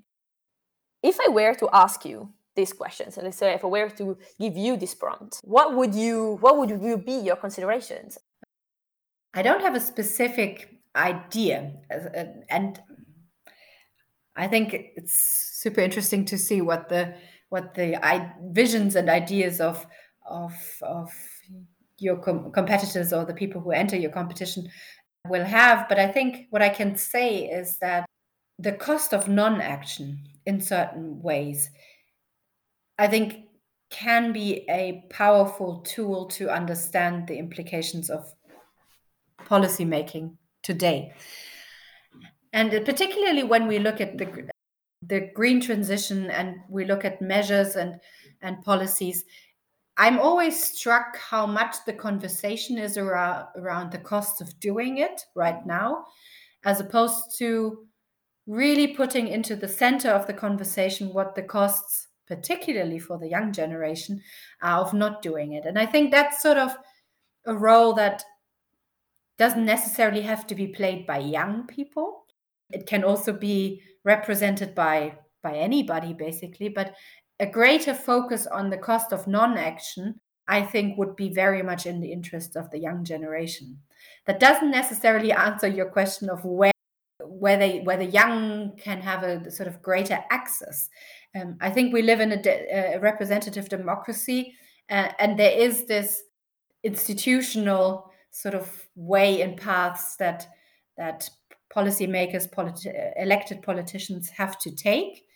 If 1.01 1.17
I 1.25 1.29
were 1.29 1.53
to 1.55 1.69
ask 1.71 2.05
you 2.05 2.33
these 2.55 2.73
questions, 2.73 3.17
and 3.17 3.25
let's 3.25 3.37
say 3.37 3.53
if 3.53 3.63
I 3.63 3.67
were 3.67 3.89
to 3.89 4.17
give 4.39 4.57
you 4.57 4.77
this 4.77 4.95
prompt, 4.95 5.39
what 5.43 5.75
would 5.75 5.93
you, 5.95 6.37
what 6.41 6.57
would 6.57 6.69
you 6.69 6.97
be 6.97 7.13
your 7.13 7.35
considerations? 7.35 8.17
I 9.33 9.41
don't 9.41 9.61
have 9.61 9.75
a 9.75 9.79
specific 9.79 10.69
idea, 10.95 11.73
and 12.49 12.79
I 14.35 14.47
think 14.47 14.73
it's 14.95 15.13
super 15.61 15.81
interesting 15.81 16.25
to 16.25 16.37
see 16.37 16.61
what 16.61 16.89
the 16.89 17.15
what 17.49 17.75
the 17.75 17.97
visions 18.51 18.95
and 18.95 19.09
ideas 19.09 19.61
of 19.61 19.85
of 20.29 20.53
of 20.81 21.11
your 21.99 22.17
com- 22.17 22.51
competitors 22.51 23.11
or 23.11 23.25
the 23.25 23.33
people 23.33 23.61
who 23.61 23.71
enter 23.71 23.95
your 23.95 24.11
competition 24.11 24.69
will 25.29 25.45
have. 25.45 25.87
But 25.89 25.99
I 25.99 26.07
think 26.07 26.47
what 26.49 26.61
I 26.61 26.69
can 26.69 26.95
say 26.95 27.45
is 27.45 27.77
that 27.79 28.05
the 28.59 28.71
cost 28.71 29.13
of 29.13 29.27
non 29.27 29.61
action 29.61 30.23
in 30.45 30.61
certain 30.61 31.21
ways, 31.21 31.69
I 32.97 33.07
think, 33.07 33.45
can 33.89 34.33
be 34.33 34.65
a 34.69 35.03
powerful 35.09 35.79
tool 35.81 36.25
to 36.25 36.49
understand 36.49 37.27
the 37.27 37.37
implications 37.37 38.09
of 38.09 38.33
policy 39.45 39.85
making 39.85 40.37
today. 40.63 41.13
And 42.51 42.71
particularly 42.85 43.43
when 43.43 43.67
we 43.67 43.79
look 43.79 44.01
at 44.01 44.17
the, 44.17 44.49
the 45.01 45.29
green 45.33 45.61
transition 45.61 46.29
and 46.31 46.57
we 46.69 46.85
look 46.85 47.05
at 47.05 47.21
measures 47.21 47.75
and, 47.75 47.99
and 48.41 48.61
policies, 48.63 49.23
I'm 49.97 50.19
always 50.19 50.63
struck 50.63 51.17
how 51.17 51.47
much 51.47 51.75
the 51.85 51.93
conversation 51.93 52.77
is 52.77 52.97
around, 52.97 53.47
around 53.55 53.91
the 53.91 53.97
cost 53.97 54.41
of 54.41 54.59
doing 54.59 54.99
it 54.99 55.21
right 55.35 55.65
now, 55.65 56.05
as 56.65 56.79
opposed 56.79 57.37
to 57.39 57.87
really 58.45 58.87
putting 58.87 59.27
into 59.27 59.55
the 59.55 59.67
center 59.67 60.09
of 60.09 60.27
the 60.27 60.33
conversation 60.33 61.13
what 61.13 61.33
the 61.35 61.41
costs, 61.41 62.07
particularly 62.27 62.99
for 62.99 63.17
the 63.17 63.27
young 63.27 63.51
generation, 63.51 64.21
are 64.61 64.81
of 64.81 64.93
not 64.93 65.21
doing 65.21 65.53
it. 65.53 65.65
And 65.65 65.79
I 65.79 65.85
think 65.85 66.11
that's 66.11 66.43
sort 66.43 66.57
of 66.57 66.77
a 67.45 67.55
role 67.55 67.93
that 67.93 68.23
doesn't 69.37 69.65
necessarily 69.65 70.21
have 70.21 70.45
to 70.47 70.55
be 70.55 70.67
played 70.67 71.07
by 71.07 71.19
young 71.19 71.65
people. 71.65 72.25
It 72.69 72.85
can 72.85 73.03
also 73.03 73.33
be 73.33 73.81
represented 74.03 74.75
by 74.75 75.17
by 75.43 75.55
anybody 75.55 76.13
basically, 76.13 76.67
but 76.67 76.95
a 77.39 77.45
greater 77.45 77.93
focus 77.93 78.47
on 78.47 78.69
the 78.69 78.77
cost 78.77 79.13
of 79.13 79.27
non-action 79.27 80.19
i 80.47 80.61
think 80.61 80.97
would 80.97 81.15
be 81.15 81.29
very 81.29 81.61
much 81.61 81.85
in 81.85 81.99
the 81.99 82.11
interest 82.11 82.55
of 82.55 82.69
the 82.71 82.79
young 82.79 83.03
generation. 83.03 83.77
That 84.25 84.39
doesn't 84.39 84.71
necessarily 84.71 85.31
answer 85.31 85.67
your 85.67 85.89
question 85.89 86.29
of 86.29 86.43
where 86.43 86.71
where 87.23 87.57
they 87.57 87.79
where 87.79 87.97
the 87.97 88.05
young 88.05 88.73
can 88.77 89.01
have 89.01 89.23
a 89.23 89.51
sort 89.51 89.67
of 89.67 89.81
greater 89.81 90.19
access. 90.31 90.89
Um, 91.35 91.57
i 91.59 91.69
think 91.69 91.93
we 91.93 92.01
live 92.01 92.21
in 92.21 92.31
a, 92.31 92.41
de- 92.41 92.95
a 92.95 92.99
representative 92.99 93.67
democracy 93.69 94.53
uh, 94.89 95.09
and 95.19 95.37
there 95.37 95.51
is 95.51 95.85
this 95.85 96.23
institutional 96.83 98.11
sort 98.31 98.55
of 98.55 98.87
way 98.95 99.41
and 99.41 99.57
paths 99.57 100.15
that 100.17 100.47
that 100.95 101.29
policymakers 101.75 102.49
politi- 102.49 103.11
elected 103.17 103.61
politicians 103.61 104.29
have 104.29 104.57
to 104.59 104.71
take 104.71 105.26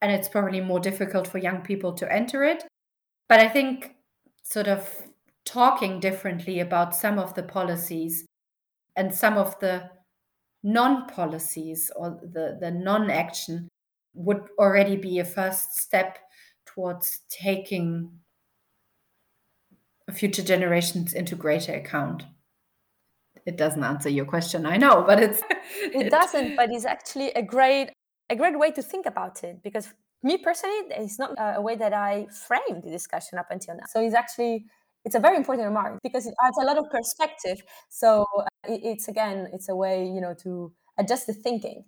and 0.00 0.12
it's 0.12 0.28
probably 0.28 0.60
more 0.60 0.80
difficult 0.80 1.26
for 1.26 1.38
young 1.38 1.62
people 1.62 1.92
to 1.94 2.12
enter 2.12 2.44
it. 2.44 2.64
But 3.28 3.40
I 3.40 3.48
think 3.48 3.96
sort 4.42 4.68
of 4.68 5.02
talking 5.44 6.00
differently 6.00 6.60
about 6.60 6.94
some 6.94 7.18
of 7.18 7.34
the 7.34 7.42
policies 7.42 8.24
and 8.96 9.14
some 9.14 9.36
of 9.36 9.58
the 9.60 9.90
non 10.62 11.06
policies 11.06 11.90
or 11.96 12.18
the, 12.22 12.58
the 12.60 12.70
non 12.70 13.10
action 13.10 13.68
would 14.14 14.48
already 14.58 14.96
be 14.96 15.18
a 15.18 15.24
first 15.24 15.76
step 15.76 16.18
towards 16.66 17.20
taking 17.28 18.10
future 20.12 20.42
generations 20.42 21.12
into 21.12 21.36
greater 21.36 21.74
account. 21.74 22.24
It 23.46 23.56
doesn't 23.56 23.84
answer 23.84 24.08
your 24.08 24.24
question, 24.24 24.66
I 24.66 24.76
know, 24.76 25.04
but 25.06 25.22
it's 25.22 25.42
it 25.80 26.10
doesn't, 26.10 26.56
but 26.56 26.70
it's 26.70 26.84
actually 26.84 27.30
a 27.32 27.42
great 27.42 27.90
a 28.30 28.36
great 28.36 28.58
way 28.58 28.70
to 28.72 28.82
think 28.82 29.06
about 29.06 29.42
it 29.44 29.62
because 29.62 29.92
me 30.22 30.36
personally, 30.38 30.76
it's 30.90 31.18
not 31.18 31.34
a 31.38 31.60
way 31.62 31.76
that 31.76 31.92
I 31.92 32.26
framed 32.46 32.82
the 32.82 32.90
discussion 32.90 33.38
up 33.38 33.46
until 33.50 33.76
now. 33.76 33.84
So 33.88 34.00
it's 34.00 34.14
actually 34.14 34.66
it's 35.04 35.14
a 35.14 35.20
very 35.20 35.36
important 35.36 35.66
remark 35.66 35.98
because 36.02 36.26
it 36.26 36.34
adds 36.44 36.56
a 36.60 36.64
lot 36.64 36.76
of 36.76 36.90
perspective. 36.90 37.62
So 37.88 38.24
uh, 38.38 38.46
it's 38.64 39.08
again, 39.08 39.48
it's 39.52 39.68
a 39.68 39.76
way 39.76 40.04
you 40.04 40.20
know 40.20 40.34
to 40.42 40.72
adjust 40.98 41.26
the 41.26 41.34
thinking. 41.34 41.84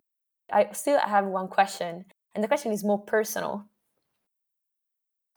I 0.53 0.72
still 0.72 0.98
have 0.98 1.26
one 1.26 1.48
question, 1.48 2.05
and 2.35 2.42
the 2.44 2.48
question 2.48 2.72
is 2.72 2.85
more 2.85 3.03
personal. 3.05 3.66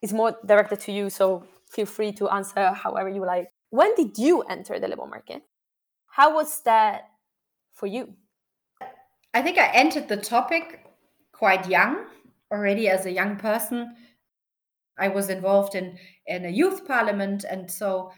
It's 0.01 0.13
more 0.13 0.37
directed 0.45 0.79
to 0.81 0.91
you, 0.91 1.09
so 1.09 1.45
feel 1.69 1.85
free 1.85 2.11
to 2.13 2.29
answer 2.29 2.73
however 2.73 3.09
you 3.09 3.25
like. 3.25 3.49
When 3.69 3.95
did 3.95 4.17
you 4.17 4.41
enter 4.41 4.79
the 4.79 4.87
labor 4.87 5.07
market? 5.07 5.43
How 6.07 6.35
was 6.35 6.61
that 6.63 7.09
for 7.73 7.87
you? 7.87 8.15
I 9.33 9.41
think 9.41 9.57
I 9.57 9.67
entered 9.67 10.07
the 10.07 10.17
topic 10.17 10.85
quite 11.33 11.67
young 11.67 12.05
already 12.51 12.87
as 12.87 13.05
a 13.05 13.11
young 13.11 13.35
person. 13.35 13.95
I 14.97 15.07
was 15.07 15.29
involved 15.29 15.75
in, 15.75 15.97
in 16.27 16.45
a 16.45 16.49
youth 16.49 16.85
parliament. 16.87 17.43
And 17.49 17.69
so 17.69 18.11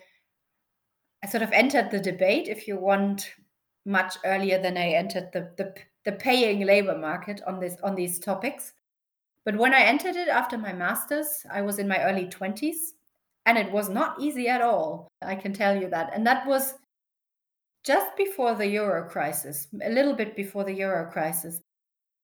I 1.24 1.28
sort 1.28 1.42
of 1.42 1.52
entered 1.52 1.90
the 1.90 2.00
debate, 2.00 2.48
if 2.48 2.68
you 2.68 2.78
want, 2.78 3.34
much 3.86 4.18
earlier 4.26 4.62
than 4.62 4.78
I 4.78 4.90
entered 4.90 5.30
the, 5.32 5.52
the, 5.58 5.74
the 6.04 6.12
paying 6.12 6.66
labor 6.66 6.98
market 6.98 7.42
on 7.48 7.60
this 7.60 7.78
on 7.84 7.96
these 7.96 8.20
topics. 8.20 8.74
But 9.46 9.58
when 9.58 9.74
I 9.74 9.82
entered 9.82 10.16
it 10.16 10.28
after 10.28 10.58
my 10.58 10.74
master's, 10.74 11.46
I 11.52 11.62
was 11.62 11.78
in 11.78 11.88
my 11.88 12.02
early 12.04 12.26
20s 12.26 12.94
and 13.46 13.58
it 13.58 13.72
was 13.72 13.90
not 13.90 14.20
easy 14.20 14.48
at 14.48 14.62
all. 14.62 15.08
I 15.22 15.36
can 15.36 15.54
tell 15.54 15.80
you 15.80 15.88
that. 15.90 16.12
And 16.14 16.26
that 16.26 16.48
was 16.48 16.74
just 17.84 18.18
before 18.18 18.56
the 18.56 18.68
euro 18.68 19.08
crisis, 19.08 19.68
a 19.84 19.92
little 19.92 20.16
bit 20.16 20.36
before 20.36 20.64
the 20.64 20.74
euro 20.74 21.12
crisis. 21.12 21.62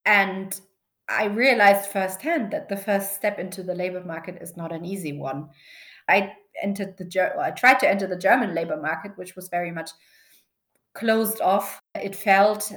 And 0.05 0.59
I 1.09 1.25
realized 1.25 1.89
firsthand 1.89 2.51
that 2.51 2.69
the 2.69 2.77
first 2.77 3.15
step 3.15 3.39
into 3.39 3.63
the 3.63 3.75
labor 3.75 4.03
market 4.03 4.37
is 4.41 4.55
not 4.55 4.71
an 4.71 4.85
easy 4.85 5.13
one. 5.13 5.49
I 6.07 6.33
entered 6.61 6.97
the 6.97 7.09
well, 7.35 7.45
I 7.45 7.51
tried 7.51 7.79
to 7.79 7.89
enter 7.89 8.07
the 8.07 8.17
German 8.17 8.53
labor 8.53 8.77
market, 8.77 9.11
which 9.15 9.35
was 9.35 9.49
very 9.49 9.71
much 9.71 9.91
closed 10.93 11.41
off. 11.41 11.79
It 11.95 12.15
felt 12.15 12.71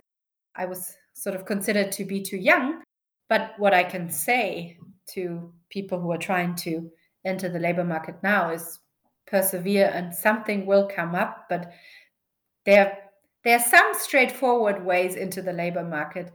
I 0.56 0.66
was 0.66 0.96
sort 1.14 1.34
of 1.36 1.44
considered 1.44 1.92
to 1.92 2.04
be 2.04 2.22
too 2.22 2.36
young. 2.36 2.82
But 3.28 3.54
what 3.58 3.74
I 3.74 3.82
can 3.82 4.10
say 4.10 4.76
to 5.12 5.52
people 5.70 6.00
who 6.00 6.12
are 6.12 6.18
trying 6.18 6.54
to 6.56 6.90
enter 7.24 7.48
the 7.48 7.58
labor 7.58 7.84
market 7.84 8.16
now 8.22 8.50
is 8.50 8.80
persevere 9.26 9.90
and 9.94 10.14
something 10.14 10.66
will 10.66 10.88
come 10.88 11.14
up. 11.14 11.46
But 11.48 11.72
there, 12.66 12.98
there 13.42 13.56
are 13.56 13.62
some 13.62 13.92
straightforward 13.94 14.84
ways 14.84 15.16
into 15.16 15.42
the 15.42 15.52
labor 15.52 15.84
market 15.84 16.32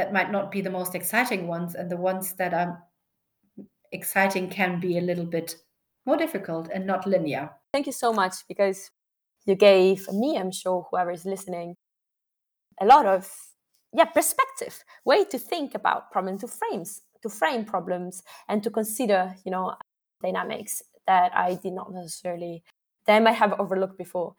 that 0.00 0.12
might 0.12 0.32
not 0.32 0.50
be 0.50 0.62
the 0.62 0.70
most 0.70 0.94
exciting 0.94 1.46
ones 1.46 1.74
and 1.74 1.90
the 1.90 1.96
ones 1.96 2.32
that 2.40 2.54
are 2.54 2.82
exciting 3.92 4.48
can 4.48 4.80
be 4.80 4.96
a 4.96 5.00
little 5.02 5.26
bit 5.26 5.56
more 6.06 6.16
difficult 6.16 6.70
and 6.72 6.86
not 6.86 7.06
linear. 7.06 7.50
Thank 7.74 7.84
you 7.84 7.92
so 7.92 8.10
much 8.10 8.36
because 8.48 8.90
you 9.46 9.54
gave 9.54 10.10
me 10.12 10.36
i'm 10.36 10.52
sure 10.52 10.86
whoever 10.90 11.10
is 11.10 11.24
listening 11.24 11.76
a 12.80 12.86
lot 12.86 13.06
of 13.06 13.30
yeah 13.92 14.04
perspective 14.04 14.84
way 15.04 15.24
to 15.24 15.38
think 15.38 15.74
about 15.74 16.10
problems 16.10 16.40
to 16.42 16.48
frames 16.48 17.02
to 17.22 17.28
frame 17.28 17.64
problems 17.64 18.22
and 18.48 18.62
to 18.62 18.70
consider 18.70 19.34
you 19.44 19.50
know 19.50 19.74
dynamics 20.22 20.82
that 21.06 21.32
i 21.34 21.54
did 21.54 21.72
not 21.72 21.92
necessarily 21.92 22.62
that 23.06 23.16
i 23.16 23.20
might 23.20 23.40
have 23.42 23.58
overlooked 23.58 23.98
before. 23.98 24.34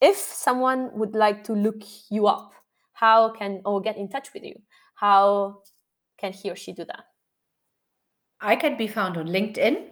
If 0.00 0.16
someone 0.18 0.90
would 0.98 1.14
like 1.14 1.44
to 1.44 1.52
look 1.54 1.82
you 2.10 2.26
up 2.26 2.52
how 2.94 3.30
can 3.30 3.62
or 3.64 3.80
get 3.80 3.96
in 3.96 4.08
touch 4.08 4.34
with 4.34 4.42
you 4.42 4.56
how 4.94 5.62
can 6.18 6.32
he 6.32 6.50
or 6.50 6.56
she 6.56 6.72
do 6.72 6.84
that? 6.84 7.04
I 8.40 8.56
can 8.56 8.76
be 8.76 8.86
found 8.86 9.16
on 9.16 9.26
LinkedIn. 9.26 9.88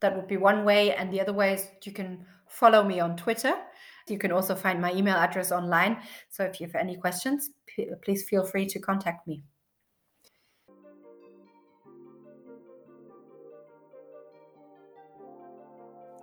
That 0.00 0.16
would 0.16 0.28
be 0.28 0.36
one 0.36 0.64
way. 0.64 0.94
And 0.94 1.12
the 1.12 1.20
other 1.20 1.32
way 1.32 1.54
is 1.54 1.68
you 1.84 1.92
can 1.92 2.26
follow 2.48 2.82
me 2.82 3.00
on 3.00 3.16
Twitter. 3.16 3.54
You 4.08 4.18
can 4.18 4.32
also 4.32 4.54
find 4.54 4.80
my 4.80 4.92
email 4.92 5.16
address 5.16 5.52
online. 5.52 5.98
So 6.30 6.44
if 6.44 6.60
you 6.60 6.66
have 6.66 6.74
any 6.74 6.96
questions, 6.96 7.50
please 8.02 8.24
feel 8.28 8.44
free 8.44 8.66
to 8.66 8.78
contact 8.78 9.28
me. 9.28 9.42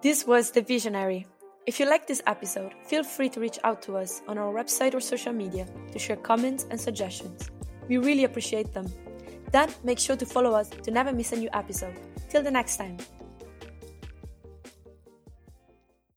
This 0.01 0.25
was 0.25 0.51
The 0.51 0.61
Visionary. 0.61 1.27
If 1.67 1.81
you 1.81 1.85
like 1.85 2.07
this 2.07 2.21
episode, 2.27 2.73
feel 2.85 3.03
free 3.03 3.27
to 3.27 3.41
reach 3.41 3.59
out 3.65 3.81
to 3.81 3.97
us 3.97 4.21
on 4.25 4.37
our 4.37 4.53
website 4.53 4.93
or 4.93 5.01
social 5.01 5.33
media 5.33 5.67
to 5.91 5.99
share 5.99 6.15
comments 6.15 6.65
and 6.71 6.79
suggestions. 6.79 7.51
We 7.89 7.97
really 7.97 8.23
appreciate 8.23 8.73
them. 8.73 8.89
Then 9.51 9.69
make 9.83 9.99
sure 9.99 10.15
to 10.15 10.25
follow 10.25 10.53
us 10.53 10.69
to 10.69 10.91
never 10.91 11.11
miss 11.11 11.33
a 11.33 11.35
new 11.35 11.49
episode. 11.51 11.99
Till 12.29 12.41
the 12.41 12.51
next 12.51 12.77
time. 12.77 12.95